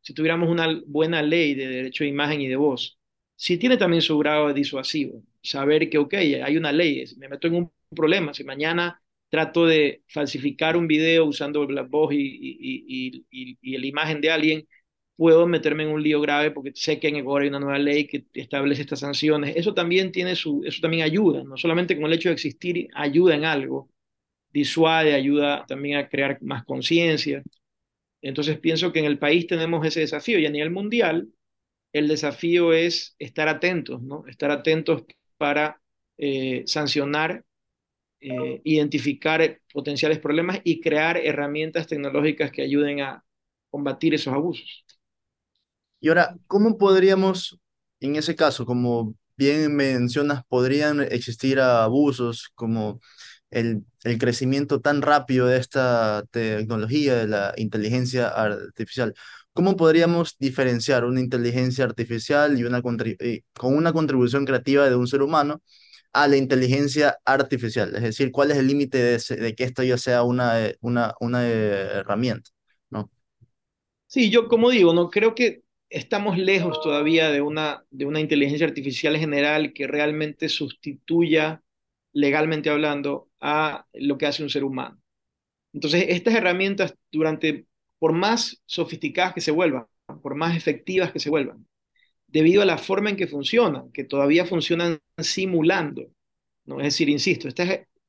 [0.00, 2.98] si tuviéramos una buena ley de derecho de imagen y de voz,
[3.34, 5.22] si tiene también su grado disuasivo.
[5.42, 10.02] Saber que, ok, hay una ley, me meto en un problema, si mañana trato de
[10.08, 14.68] falsificar un video usando la voz y, y, y, y, la imagen de alguien,
[15.16, 18.06] puedo meterme en un lío grave porque sé que en Ecuador hay una nueva ley
[18.06, 19.56] que establece estas sanciones.
[19.56, 23.34] Eso también tiene su, eso también ayuda, no solamente con el hecho de existir, ayuda
[23.34, 23.90] en algo,
[24.52, 27.42] disuade, ayuda también a crear más conciencia.
[28.22, 31.28] Entonces pienso que en el país tenemos ese desafío y a nivel mundial
[31.92, 34.26] el desafío es estar atentos, ¿no?
[34.28, 35.04] Estar atentos
[35.38, 35.80] para
[36.18, 37.45] eh, sancionar,
[38.28, 43.24] eh, identificar potenciales problemas y crear herramientas tecnológicas que ayuden a
[43.70, 44.84] combatir esos abusos.
[46.00, 47.60] Y ahora, ¿cómo podríamos,
[48.00, 53.00] en ese caso, como bien mencionas, podrían existir abusos como
[53.50, 59.14] el, el, crecimiento tan rápido de esta tecnología, de la inteligencia artificial.
[59.52, 62.96] ¿Cómo podríamos diferenciar una inteligencia artificial y una con
[63.76, 65.62] una contribución creativa de un ser humano
[66.22, 67.94] a la inteligencia artificial?
[67.94, 72.50] Es decir, ¿cuál es el límite de, que esto ya sea una, una, una herramienta?
[72.90, 73.10] ¿no?
[74.06, 78.66] Sí, yo como digo, no creo que estamos lejos todavía de una, de una inteligencia
[78.66, 81.62] artificial general que realmente sustituya
[82.16, 84.98] legalmente hablando, a lo que hace un ser humano.
[85.74, 87.66] Entonces, estas herramientas, durante,
[87.98, 89.86] por más sofisticadas que se vuelvan,
[90.22, 91.66] por más efectivas que se vuelvan,
[92.36, 96.10] debido a la forma en que funcionan, que todavía funcionan simulando,
[96.66, 96.80] ¿no?
[96.80, 97.48] Es decir, insisto,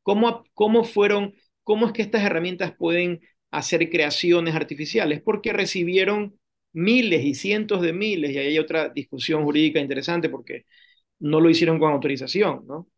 [0.04, 5.22] ¿cómo, ¿cómo fueron, cómo es que estas herramientas pueden hacer creaciones artificiales?
[5.22, 6.38] Porque recibieron
[6.74, 10.66] miles y cientos de miles, y ahí hay otra discusión jurídica interesante porque
[11.20, 12.90] no lo hicieron con autorización, ¿no?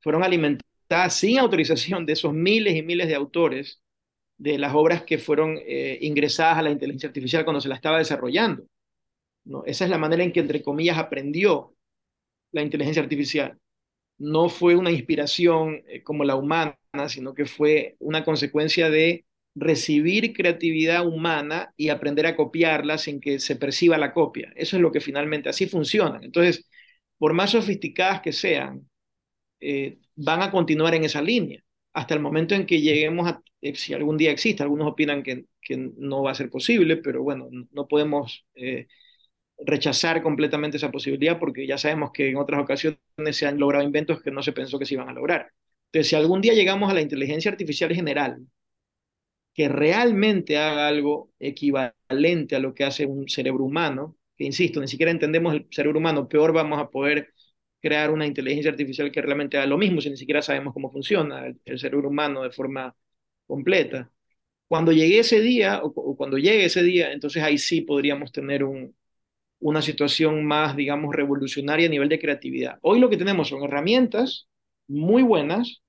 [0.00, 3.82] fueron alimentadas sin autorización de esos miles y miles de autores
[4.38, 7.98] de las obras que fueron eh, ingresadas a la inteligencia artificial cuando se la estaba
[7.98, 8.64] desarrollando.
[9.46, 9.64] ¿No?
[9.66, 11.74] Esa es la manera en que, entre comillas, aprendió
[12.52, 13.58] la inteligencia artificial.
[14.18, 16.78] No fue una inspiración eh, como la humana,
[17.08, 23.38] sino que fue una consecuencia de recibir creatividad humana y aprender a copiarla sin que
[23.40, 24.52] se perciba la copia.
[24.56, 26.20] Eso es lo que finalmente así funciona.
[26.22, 26.68] Entonces,
[27.18, 28.88] por más sofisticadas que sean,
[29.60, 33.74] eh, van a continuar en esa línea hasta el momento en que lleguemos a, eh,
[33.74, 37.48] si algún día existe, algunos opinan que, que no va a ser posible, pero bueno,
[37.72, 38.46] no podemos
[39.58, 42.98] rechazar completamente esa posibilidad porque ya sabemos que en otras ocasiones
[43.32, 45.52] se han logrado inventos que no se pensó que se iban a lograr.
[45.86, 48.46] Entonces, si algún día llegamos a la inteligencia artificial general,
[49.54, 54.88] que realmente haga algo equivalente a lo que hace un cerebro humano, que insisto, ni
[54.88, 57.32] siquiera entendemos el cerebro humano, peor vamos a poder
[57.80, 61.46] crear una inteligencia artificial que realmente haga lo mismo si ni siquiera sabemos cómo funciona
[61.64, 62.94] el, cerebro humano de forma
[63.46, 64.10] completa.
[64.68, 68.94] Cuando llegue ese día, o, cuando llegue ese día, entonces ahí sí podríamos tener un,
[69.60, 72.78] una situación más, digamos, revolucionaria a nivel de creatividad.
[72.82, 74.48] Hoy lo que tenemos son herramientas
[74.88, 75.82] muy buenas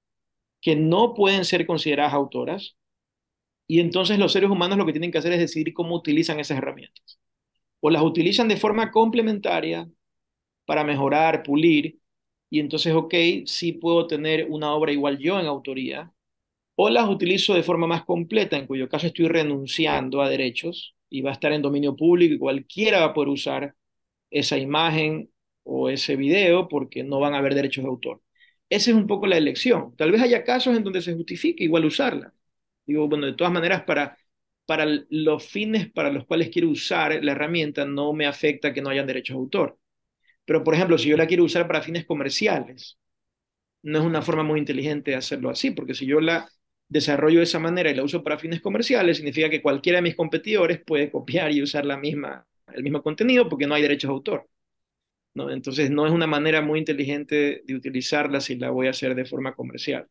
[0.62, 2.75] que no pueden ser consideradas autoras,
[3.67, 6.58] y entonces los seres humanos lo que tienen que hacer es decidir cómo utilizan esas
[6.58, 7.19] herramientas.
[7.82, 9.88] O las utilizan de forma complementaria
[10.65, 11.99] para mejorar, pulir,
[12.49, 13.13] y entonces, ok,
[13.45, 16.12] sí puedo tener una obra igual yo en autoría,
[16.75, 21.21] o las utilizo de forma más completa, en cuyo caso estoy renunciando a derechos y
[21.21, 23.75] va a estar en dominio público y cualquiera va a poder usar
[24.29, 25.31] esa imagen
[25.63, 28.21] o ese video porque no van a haber derechos de autor.
[28.69, 29.95] Esa es un poco la elección.
[29.95, 32.33] Tal vez haya casos en donde se justifique igual usarla.
[32.85, 34.17] Digo, bueno, de todas maneras, para,
[34.65, 38.89] para los fines para los cuales quiero usar la herramienta, no me afecta que no
[38.89, 39.79] hayan derechos de autor.
[40.45, 42.97] Pero, por ejemplo, si yo la quiero usar para fines comerciales,
[43.83, 46.49] no es una forma muy inteligente de hacerlo así, porque si yo la
[46.89, 50.15] desarrollo de esa manera y la uso para fines comerciales, significa que cualquiera de mis
[50.15, 54.13] competidores puede copiar y usar la misma, el mismo contenido porque no hay derechos de
[54.13, 54.50] autor.
[55.34, 55.52] ¿no?
[55.52, 59.26] Entonces, no es una manera muy inteligente de utilizarla si la voy a hacer de
[59.26, 60.08] forma comercial.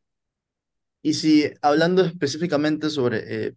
[1.02, 3.52] Y si hablando específicamente sobre eh,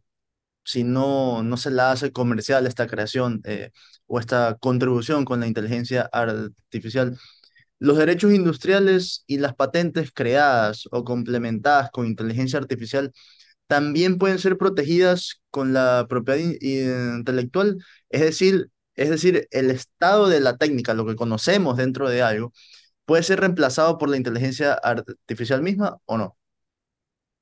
[0.63, 3.71] si no, no se la hace comercial esta creación eh,
[4.05, 7.17] o esta contribución con la inteligencia artificial,
[7.79, 13.11] los derechos industriales y las patentes creadas o complementadas con inteligencia artificial
[13.67, 17.77] también pueden ser protegidas con la propiedad intelectual,
[18.09, 22.51] es decir, es decir, el estado de la técnica, lo que conocemos dentro de algo,
[23.05, 26.37] puede ser reemplazado por la inteligencia artificial misma o no.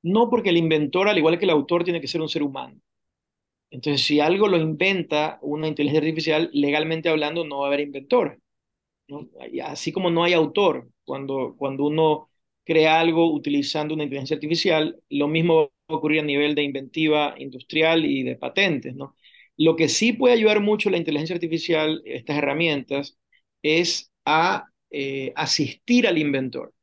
[0.02, 2.80] No, porque el inventor, al igual que el autor, tiene que ser un ser humano.
[3.70, 8.40] Entonces, si algo lo inventa una inteligencia artificial, legalmente hablando, no va a haber inventor.
[9.64, 12.30] Así como no hay autor cuando, cuando uno
[12.64, 18.22] crea algo utilizando una inteligencia artificial, lo mismo va a nivel de inventiva industrial y
[18.22, 18.94] de patentes.
[18.94, 19.16] ¿no?
[19.56, 23.18] Lo que sí puede ayudar mucho la inteligencia artificial, estas herramientas,
[23.62, 26.74] es a eh, asistir al inventor.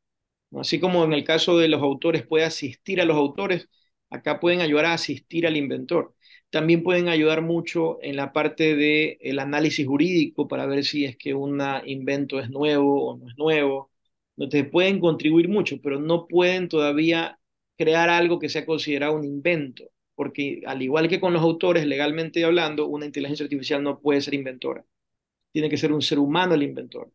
[0.57, 3.69] Así como en el caso de los autores puede asistir a los autores,
[4.09, 6.15] acá pueden ayudar a asistir al inventor.
[6.55, 11.33] También pueden ayudar mucho en la parte del análisis jurídico para ver si es que
[11.33, 13.91] un invento es nuevo o no es nuevo.
[14.37, 17.37] Entonces pueden contribuir mucho, pero no pueden todavía
[17.77, 19.83] crear algo que sea considerado un invento,
[20.15, 24.33] porque al igual que con los autores, legalmente hablando, una inteligencia artificial no puede ser
[24.33, 24.85] inventora.
[25.53, 27.11] Tiene que ser un ser humano el inventor.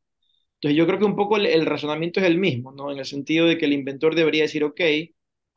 [0.57, 2.93] Entonces yo creo que un poco el, el razonamiento es el mismo, ¿no?
[2.93, 4.81] En el sentido de que el inventor debería decir, ok,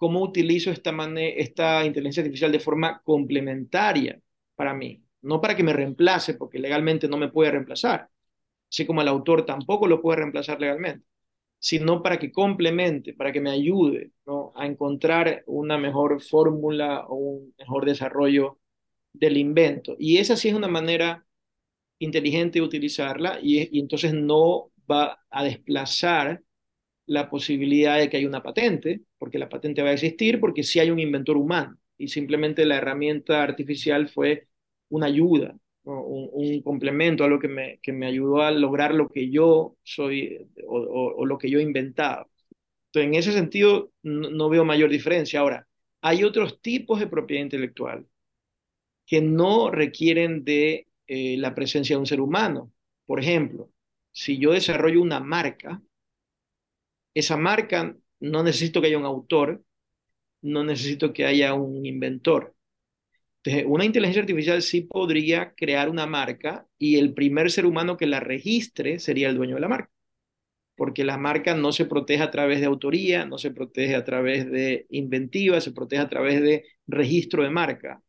[0.03, 4.19] cómo utilizo esta, esta inteligencia artificial de forma complementaria
[4.53, 8.09] para mí, no para que me reemplace, porque legalmente no me puede reemplazar,
[8.69, 11.05] así como el autor tampoco lo puede reemplazar legalmente,
[11.57, 14.51] sino para que complemente, para que me ayude ¿no?
[14.57, 18.59] a encontrar una mejor fórmula o un mejor desarrollo
[19.13, 19.95] del invento.
[19.97, 21.25] Y esa sí es una manera
[21.99, 26.43] inteligente de utilizarla y, y entonces no va a desplazar
[27.05, 30.81] la posibilidad de que haya una patente, porque la patente va a existir, porque sí
[30.81, 34.49] hay un inventor humano y simplemente la herramienta artificial fue
[34.89, 39.77] una ayuda, un, complemento, algo que me, que me ayudó a lograr lo que yo
[39.81, 42.29] soy o, lo que yo he inventado.
[42.87, 45.39] Entonces, en ese sentido, no, veo mayor diferencia.
[45.39, 45.69] Ahora,
[46.01, 48.05] hay otros tipos de propiedad intelectual
[49.05, 52.73] que no requieren de eh, la presencia de un ser humano.
[53.05, 53.69] Por ejemplo,
[54.11, 55.81] si yo desarrollo una marca,
[57.13, 59.63] esa marca no necesito que haya un autor,
[60.41, 62.55] no necesito que haya un inventor.
[63.43, 68.07] Entonces, una inteligencia artificial sí podría crear una marca y el primer ser humano que
[68.07, 69.91] la registre sería el dueño de la marca,
[70.75, 74.49] porque la marca no se protege a través de autoría, no se protege a través
[74.51, 78.01] de inventiva, se protege a través de registro de marca.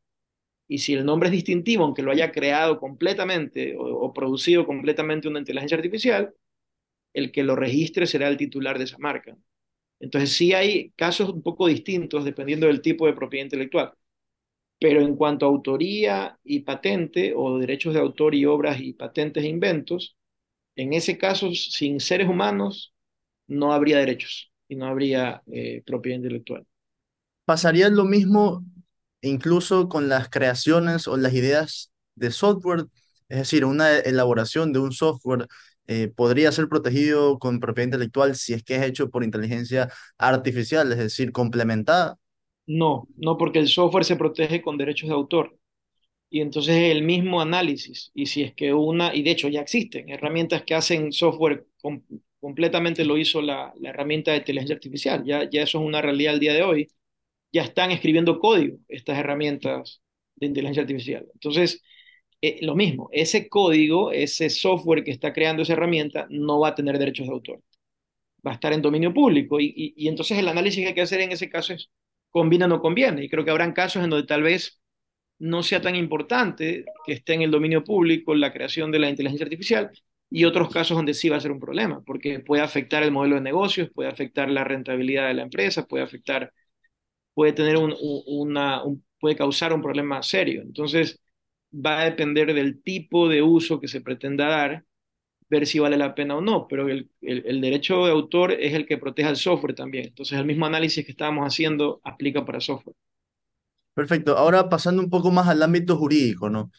[0.69, 5.29] Y si el nombre es distintivo, aunque lo haya creado completamente o, o producido completamente
[5.29, 6.35] una inteligencia artificial,
[7.15, 9.37] el que lo registre será el titular de esa marca.
[10.05, 13.93] Entonces sí hay casos un poco distintos dependiendo del tipo de propiedad intelectual.
[14.79, 19.45] Pero en cuanto a autoría y patente, o derechos de autor y obras y patentes
[19.45, 20.17] e inventos,
[20.77, 22.95] en ese caso, sin seres humanos,
[23.49, 26.67] no habría derechos y no habría eh, propiedad intelectual.
[27.45, 28.65] ¿Pasaría lo mismo
[29.23, 32.87] incluso con las creaciones o las ideas de software?
[33.29, 35.47] Es decir, una elaboración de un software
[35.87, 40.91] eh, podría ser protegido con propiedad intelectual si es que es hecho por inteligencia artificial,
[40.93, 42.19] es decir, complementada?
[42.67, 45.59] No, no, porque el software se protege con derechos de autor.
[46.31, 48.11] Y entonces es el mismo análisis.
[48.15, 51.67] Y si es que una, y de hecho ya existen herramientas que hacen software
[52.41, 55.23] completamente lo hizo la, la, herramienta de inteligencia artificial.
[55.25, 56.89] Ya, ya eso es una realidad al día de hoy.
[57.53, 60.03] Ya están escribiendo código estas herramientas
[60.37, 61.27] de inteligencia artificial.
[61.35, 61.83] Entonces,
[62.47, 66.75] eh, lo mismo, ese código, ese software que está creando esa herramienta no va a
[66.75, 67.63] tener derechos de autor.
[68.47, 71.21] Va a estar en dominio público y, y, entonces el análisis que hay que hacer
[71.23, 71.91] en ese caso es,
[72.31, 73.25] ¿conviene o no conviene?
[73.25, 74.81] Y creo que habrán casos en donde tal vez
[75.39, 79.45] no sea tan importante que esté en el dominio público la creación de la inteligencia
[79.45, 79.91] artificial
[80.31, 83.37] y otros casos donde sí va a ser un problema, porque puede afectar el modelo
[83.37, 86.53] de negocios, puede afectar la rentabilidad de la empresa, puede afectar,
[87.35, 90.63] puede tener un, puede causar un problema serio.
[90.63, 91.21] Entonces,
[91.75, 94.85] va a depender del tipo de uso que se pretenda dar,
[95.49, 98.87] ver si vale la pena o no, pero el, el, derecho de autor es el
[98.87, 100.07] que protege al software también.
[100.07, 102.97] Entonces, el mismo análisis que estábamos haciendo aplica para software.
[103.95, 104.37] Perfecto.
[104.37, 106.71] Ahora pasando un poco más al ámbito jurídico, ¿no?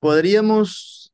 [0.00, 1.12] Podríamos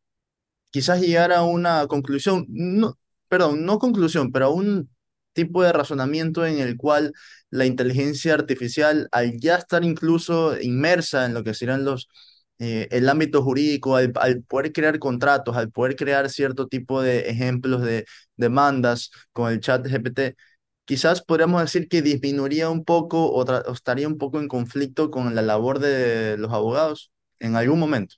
[0.71, 4.91] quizás llegar a una conclusión, no, perdón, no conclusión, pero a un
[5.33, 7.13] tipo de razonamiento en el cual
[7.51, 12.09] la inteligencia artificial, al ya estar incluso inmersa en lo que serán los,
[12.59, 14.13] eh, el ámbito jurídico, al,
[14.47, 18.05] poder crear contratos, al poder crear cierto tipo de ejemplos de
[18.37, 20.37] demandas con el chat GPT,
[20.85, 25.43] quizás podríamos decir que disminuiría un poco o, estaría un poco en conflicto con la
[25.43, 28.17] labor de los abogados en algún momento.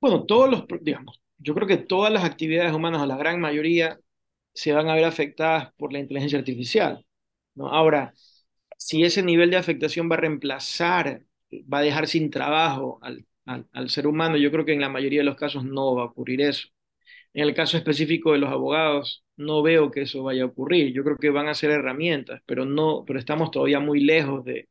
[0.00, 3.98] Bueno, todos los, digamos, yo creo que todas las actividades humanas, o la gran mayoría,
[4.52, 7.04] se van a ver afectadas por la inteligencia artificial.
[7.54, 7.68] ¿no?
[7.68, 8.12] Ahora,
[8.76, 11.22] si ese nivel de afectación va a reemplazar,
[11.72, 15.20] va a dejar sin trabajo al, al, ser humano, yo creo que en la mayoría
[15.20, 16.68] de los casos no va a ocurrir eso.
[17.34, 20.92] En el caso específico de los abogados, no veo que eso vaya a ocurrir.
[20.92, 24.68] Yo creo que van a ser herramientas, pero no, pero estamos todavía muy lejos de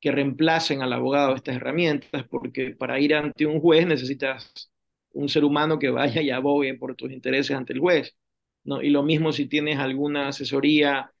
[0.00, 4.70] que reemplacen al abogado estas herramientas, porque para ir ante un juez necesitas
[5.12, 8.16] un ser humano que vaya y abogue por tus intereses ante el juez.
[8.64, 8.82] ¿no?
[8.82, 11.12] Y lo mismo si tienes alguna asesoría,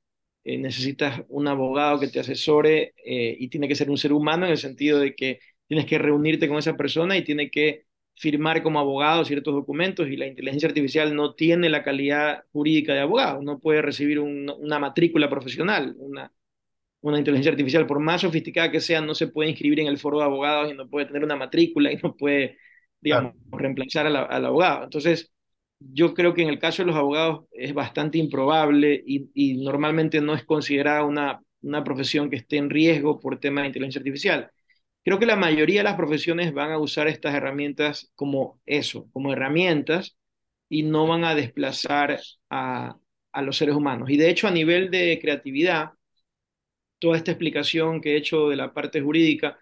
[0.44, 4.46] eh, necesitas un abogado que te asesore eh, y tiene que ser un ser humano
[4.46, 8.62] en el sentido de que tienes que reunirte con esa persona y tiene que firmar
[8.62, 13.42] como abogado ciertos documentos y la inteligencia artificial no tiene la calidad jurídica de abogado,
[13.42, 16.32] no puede recibir una matrícula profesional, una,
[17.00, 20.18] una inteligencia artificial, por más sofisticada que sea, no se puede inscribir en el foro
[20.18, 22.58] de abogados y no puede tener una matrícula y no puede,
[23.00, 24.84] digamos, reemplazar al abogado.
[24.84, 25.32] Entonces,
[25.78, 30.34] yo creo que en el caso de los abogados es bastante improbable y, normalmente no
[30.34, 34.50] es considerada una, una profesión que esté en riesgo por tema de inteligencia artificial.
[35.08, 39.32] Creo que la mayoría de las profesiones van a usar estas herramientas como eso, como
[39.32, 40.18] herramientas
[40.68, 42.98] y no van a desplazar a,
[43.32, 44.10] a los seres humanos.
[44.10, 45.92] Y de hecho, a nivel de creatividad,
[46.98, 49.58] toda esta explicación que he hecho de la parte jurídica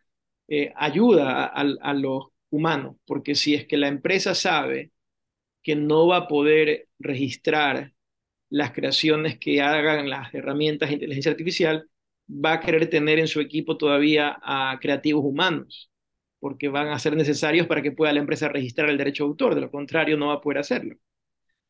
[0.48, 4.90] eh, ayuda a, a, los humanos, porque si es que la empresa sabe
[5.62, 7.92] que no va a poder registrar
[8.50, 11.88] las creaciones que hagan las herramientas de inteligencia artificial,
[12.28, 15.90] va a querer tener en su equipo todavía a creativos humanos,
[16.38, 19.54] porque van a ser necesarios para que pueda la empresa registrar el derecho de autor,
[19.54, 20.96] de lo contrario no va a poder hacerlo.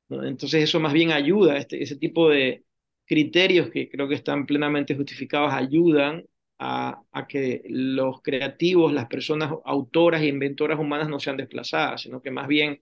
[0.08, 2.64] Entonces eso más bien ayuda, este, ese tipo de
[3.06, 6.24] criterios que creo que están plenamente justificados ayudan
[6.58, 12.22] a, a, que los creativos, las personas autoras e inventoras humanas no sean desplazadas, sino
[12.22, 12.80] que más bien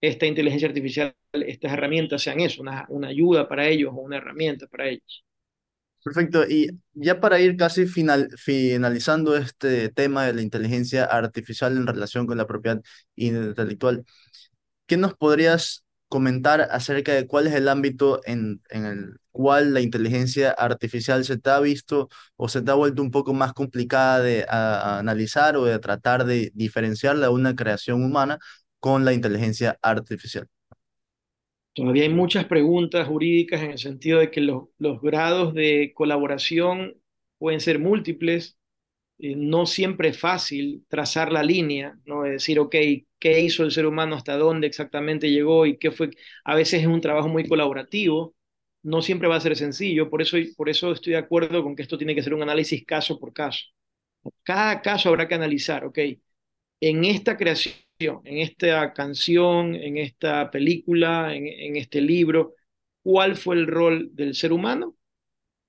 [0.00, 4.66] esta inteligencia artificial, estas herramientas sean eso, una, una ayuda para ellos o una herramienta
[4.68, 5.24] para ellos.
[6.04, 6.44] Perfecto.
[6.46, 12.26] Y ya para ir casi final, finalizando este tema de la inteligencia artificial en relación
[12.26, 12.82] con la propiedad
[13.16, 14.04] intelectual,
[14.86, 19.80] ¿qué nos podrías comentar acerca de cuál es el ámbito en, en el cual la
[19.82, 24.20] inteligencia artificial se te ha visto o se te ha vuelto un poco más complicada
[24.20, 28.38] de analizar o de tratar de diferenciarla de una creación humana
[28.80, 30.48] con la inteligencia artificial?
[31.74, 36.96] Todavía hay muchas preguntas jurídicas en el sentido de que los, los grados de colaboración
[37.38, 38.56] pueden ser múltiples.
[39.18, 42.24] Eh, no siempre es fácil trazar la línea, ¿no?
[42.26, 42.74] Es decir, ok,
[43.20, 44.16] ¿qué hizo el ser humano?
[44.16, 45.66] ¿Hasta dónde exactamente llegó?
[45.66, 46.10] Y qué fue.
[46.44, 48.34] A veces es un trabajo muy colaborativo.
[48.82, 50.10] No siempre va a ser sencillo.
[50.10, 52.84] Por eso, por eso estoy de acuerdo con que esto tiene que ser un análisis
[52.86, 53.64] caso por caso.
[54.44, 55.98] Cada caso habrá que analizar, ok,
[56.80, 62.54] en esta creación en esta canción, en esta película, en, este libro,
[63.02, 64.96] cuál fue el rol del ser humano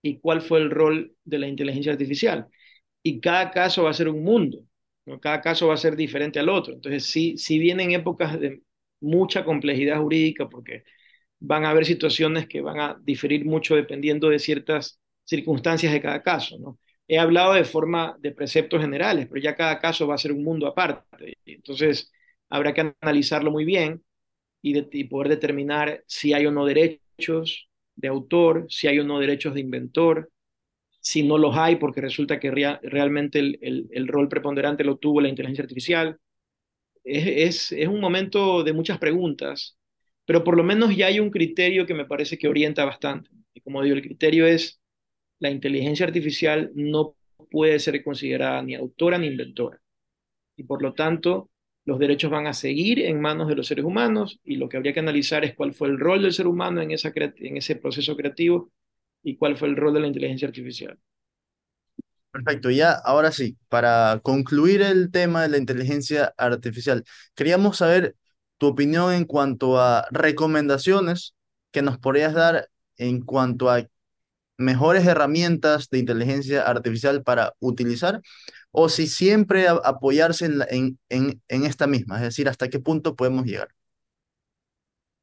[0.01, 2.47] y cuál fue el rol de la inteligencia artificial.
[3.03, 4.59] Y cada caso va a ser un mundo,
[5.05, 5.19] ¿no?
[5.19, 6.73] cada caso va a ser diferente al otro.
[6.73, 8.61] Entonces, sí, sí vienen épocas de
[9.01, 10.83] mucha complejidad jurídica porque
[11.39, 16.23] van a haber situaciones que van a diferir mucho dependiendo de ciertas circunstancias de cada
[16.23, 16.79] caso, ¿no?
[17.07, 20.43] He hablado de forma de preceptos generales, pero ya cada caso va a ser un
[20.43, 21.37] mundo aparte.
[21.45, 22.11] Entonces,
[22.49, 24.03] habrá que analizarlo muy bien
[24.61, 29.53] y, poder determinar si hay o no derechos de autor, si hay o no derechos
[29.53, 30.31] de inventor,
[30.99, 35.63] si no los hay porque resulta que realmente el, rol preponderante lo tuvo la inteligencia
[35.63, 36.19] artificial.
[37.03, 39.77] Es, un momento de muchas preguntas,
[40.25, 43.29] pero por lo menos ya hay un criterio que me parece que orienta bastante.
[43.53, 44.81] Y como digo, el criterio es
[45.39, 47.15] la inteligencia artificial no
[47.49, 49.81] puede ser considerada ni autora ni inventora.
[50.57, 51.49] Y por lo tanto,
[51.85, 54.93] los derechos van a seguir en manos de los seres humanos y lo que habría
[54.93, 58.15] que analizar es cuál fue el rol del ser humano en, esa, en ese proceso
[58.15, 58.71] creativo
[59.23, 60.97] y cuál fue el rol de la inteligencia artificial.
[62.31, 68.15] Perfecto, ya ahora sí, para concluir el tema de la inteligencia artificial, queríamos saber
[68.57, 71.33] tu opinión en cuanto a recomendaciones
[71.71, 73.87] que nos podrías dar en cuanto a
[74.57, 78.21] mejores herramientas de inteligencia artificial para utilizar
[78.71, 83.45] o si siempre apoyarse en, en, en, esta misma, es decir, hasta qué punto podemos
[83.45, 83.69] llegar.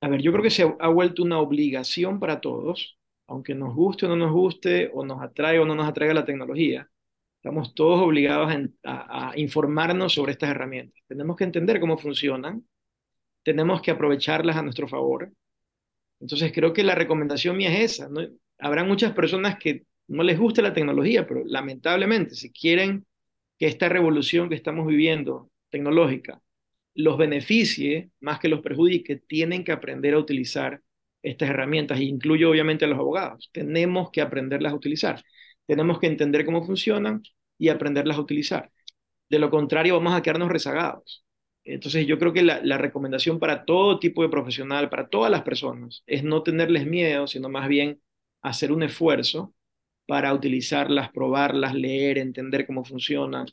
[0.01, 4.07] A ver, yo creo que se ha vuelto una obligación para todos, aunque nos guste
[4.07, 6.89] o no nos guste, o nos atraiga o no nos atraiga la tecnología,
[7.37, 8.51] estamos todos obligados
[8.85, 11.03] a, a informarnos sobre estas herramientas.
[11.07, 12.66] Tenemos que entender cómo funcionan,
[13.43, 15.30] tenemos que aprovecharlas a nuestro favor.
[16.20, 18.09] Entonces creo que la recomendación mía es esa.
[18.09, 18.20] ¿no?
[18.63, 23.05] Habrá muchas personas que no les gusta la tecnología, pero lamentablemente si quieren
[23.59, 26.41] que esta revolución que estamos viviendo tecnológica
[26.95, 30.81] los beneficie más que los perjudique, tienen que aprender a utilizar
[31.23, 33.51] estas herramientas, e incluyo obviamente a los abogados.
[33.53, 35.23] Tenemos que aprenderlas a utilizar.
[35.67, 37.23] Tenemos que entender cómo funcionan
[37.59, 38.71] y aprenderlas a utilizar.
[39.29, 41.25] De lo contrario, vamos a quedarnos rezagados.
[41.65, 46.03] Entonces yo creo que la, recomendación para todo tipo de profesional, para todas las personas,
[46.07, 48.01] es no tenerles miedo, sino más bien
[48.43, 49.55] hacer un esfuerzo
[50.07, 53.47] para utilizarlas, probarlas, leer, entender cómo funcionan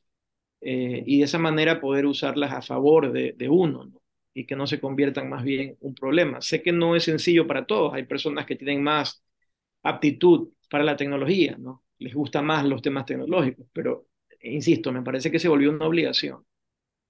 [0.61, 4.01] eh, y de esa manera poder usarlas a favor de, uno ¿no?
[4.33, 6.41] y que no se conviertan más bien un problema.
[6.41, 9.23] Sé que no es sencillo para todos, hay personas que tienen más
[9.83, 11.83] aptitud para la tecnología, ¿no?
[11.99, 14.07] les gustan más los temas tecnológicos, pero
[14.41, 16.45] insisto, me parece que se volvió una obligación.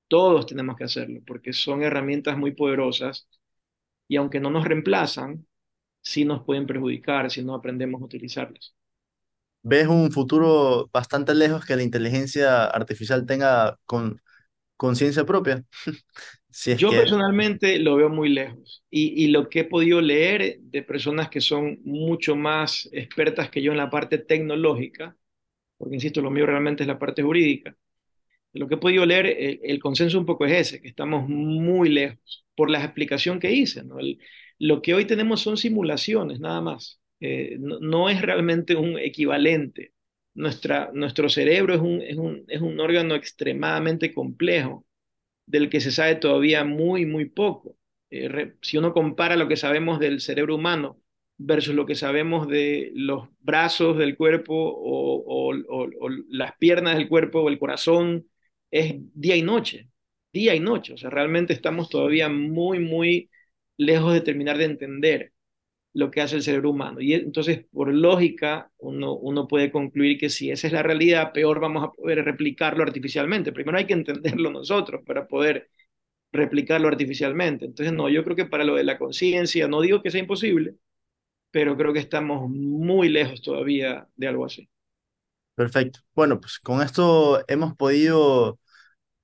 [0.07, 3.27] Todos tenemos que hacerlo porque son herramientas muy poderosas
[4.07, 5.45] y aunque no nos reemplazan,
[6.01, 8.73] sí nos pueden perjudicar si no aprendemos a utilizarlas.
[9.61, 14.21] ¿Ves un futuro bastante lejos que la inteligencia artificial tenga con
[14.77, 15.63] conciencia propia?
[16.49, 20.83] si Yo personalmente lo veo muy lejos y, y, lo que he podido leer de
[20.83, 25.15] personas que son mucho más expertas que yo en la parte tecnológica,
[25.77, 27.75] porque insisto, lo mío realmente es la parte jurídica,
[28.53, 31.89] lo que he podido leer, el, el, consenso un poco es ese, que estamos muy
[31.89, 33.83] lejos, por la explicación que hice.
[33.83, 33.99] ¿no?
[33.99, 34.19] El,
[34.59, 37.01] lo que hoy tenemos son simulaciones, nada más.
[37.19, 39.93] Eh, no, es realmente un equivalente.
[40.33, 44.85] Nuestra, nuestro cerebro es un, es, un, es un órgano extremadamente complejo,
[45.45, 47.77] del que se sabe todavía muy, muy poco.
[48.11, 51.01] Eh, si uno compara lo que sabemos del cerebro humano
[51.37, 57.07] versus lo que sabemos de los brazos del cuerpo o, o, o las piernas del
[57.09, 58.27] cuerpo o el corazón,
[58.71, 59.89] es día y noche,
[60.33, 60.93] día y noche.
[60.93, 63.29] O sea, realmente estamos todavía muy, muy
[63.79, 65.33] lejos de terminar de entender
[65.93, 67.01] lo que hace el cerebro humano.
[67.01, 71.59] Y entonces, por lógica, uno, uno puede concluir que si esa es la realidad, peor
[71.59, 73.51] vamos a poder replicarlo artificialmente.
[73.53, 75.69] Primero hay que entenderlo nosotros para poder
[76.31, 77.65] replicarlo artificialmente.
[77.65, 80.75] Entonces, no, yo creo que para lo de la conciencia, no digo que sea imposible,
[81.51, 84.69] pero creo que estamos muy lejos todavía de algo así.
[85.55, 85.99] Perfecto.
[86.15, 88.59] Bueno, pues con esto hemos podido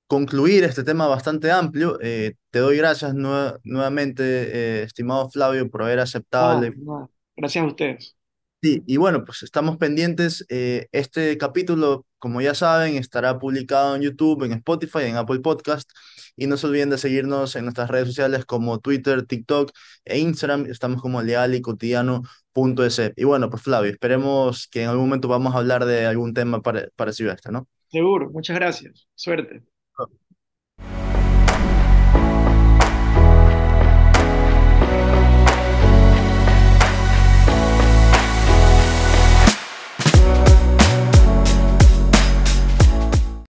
[0.06, 1.98] concluir este tema bastante amplio.
[2.00, 6.60] Eh, te doy gracias nuevamente, eh, estimado Flavio, por haber aceptado.
[6.60, 7.10] No, no.
[7.36, 8.16] Gracias a ustedes.
[8.62, 10.44] Sí, y bueno, pues estamos pendientes.
[10.48, 15.90] Eh, este capítulo, como ya saben, estará publicado en YouTube, en Spotify, en Apple Podcast.
[16.36, 19.72] Y no se olviden de seguirnos en nuestras redes sociales como Twitter, TikTok
[20.04, 20.66] e Instagram.
[20.66, 23.12] Estamos como leal y cotidiano.es.
[23.16, 26.60] Y bueno, pues Flavio, esperemos que en algún momento vamos a hablar de algún tema
[26.62, 27.68] parecido a este, ¿no?
[27.88, 29.06] Seguro, muchas gracias.
[29.14, 29.62] Suerte.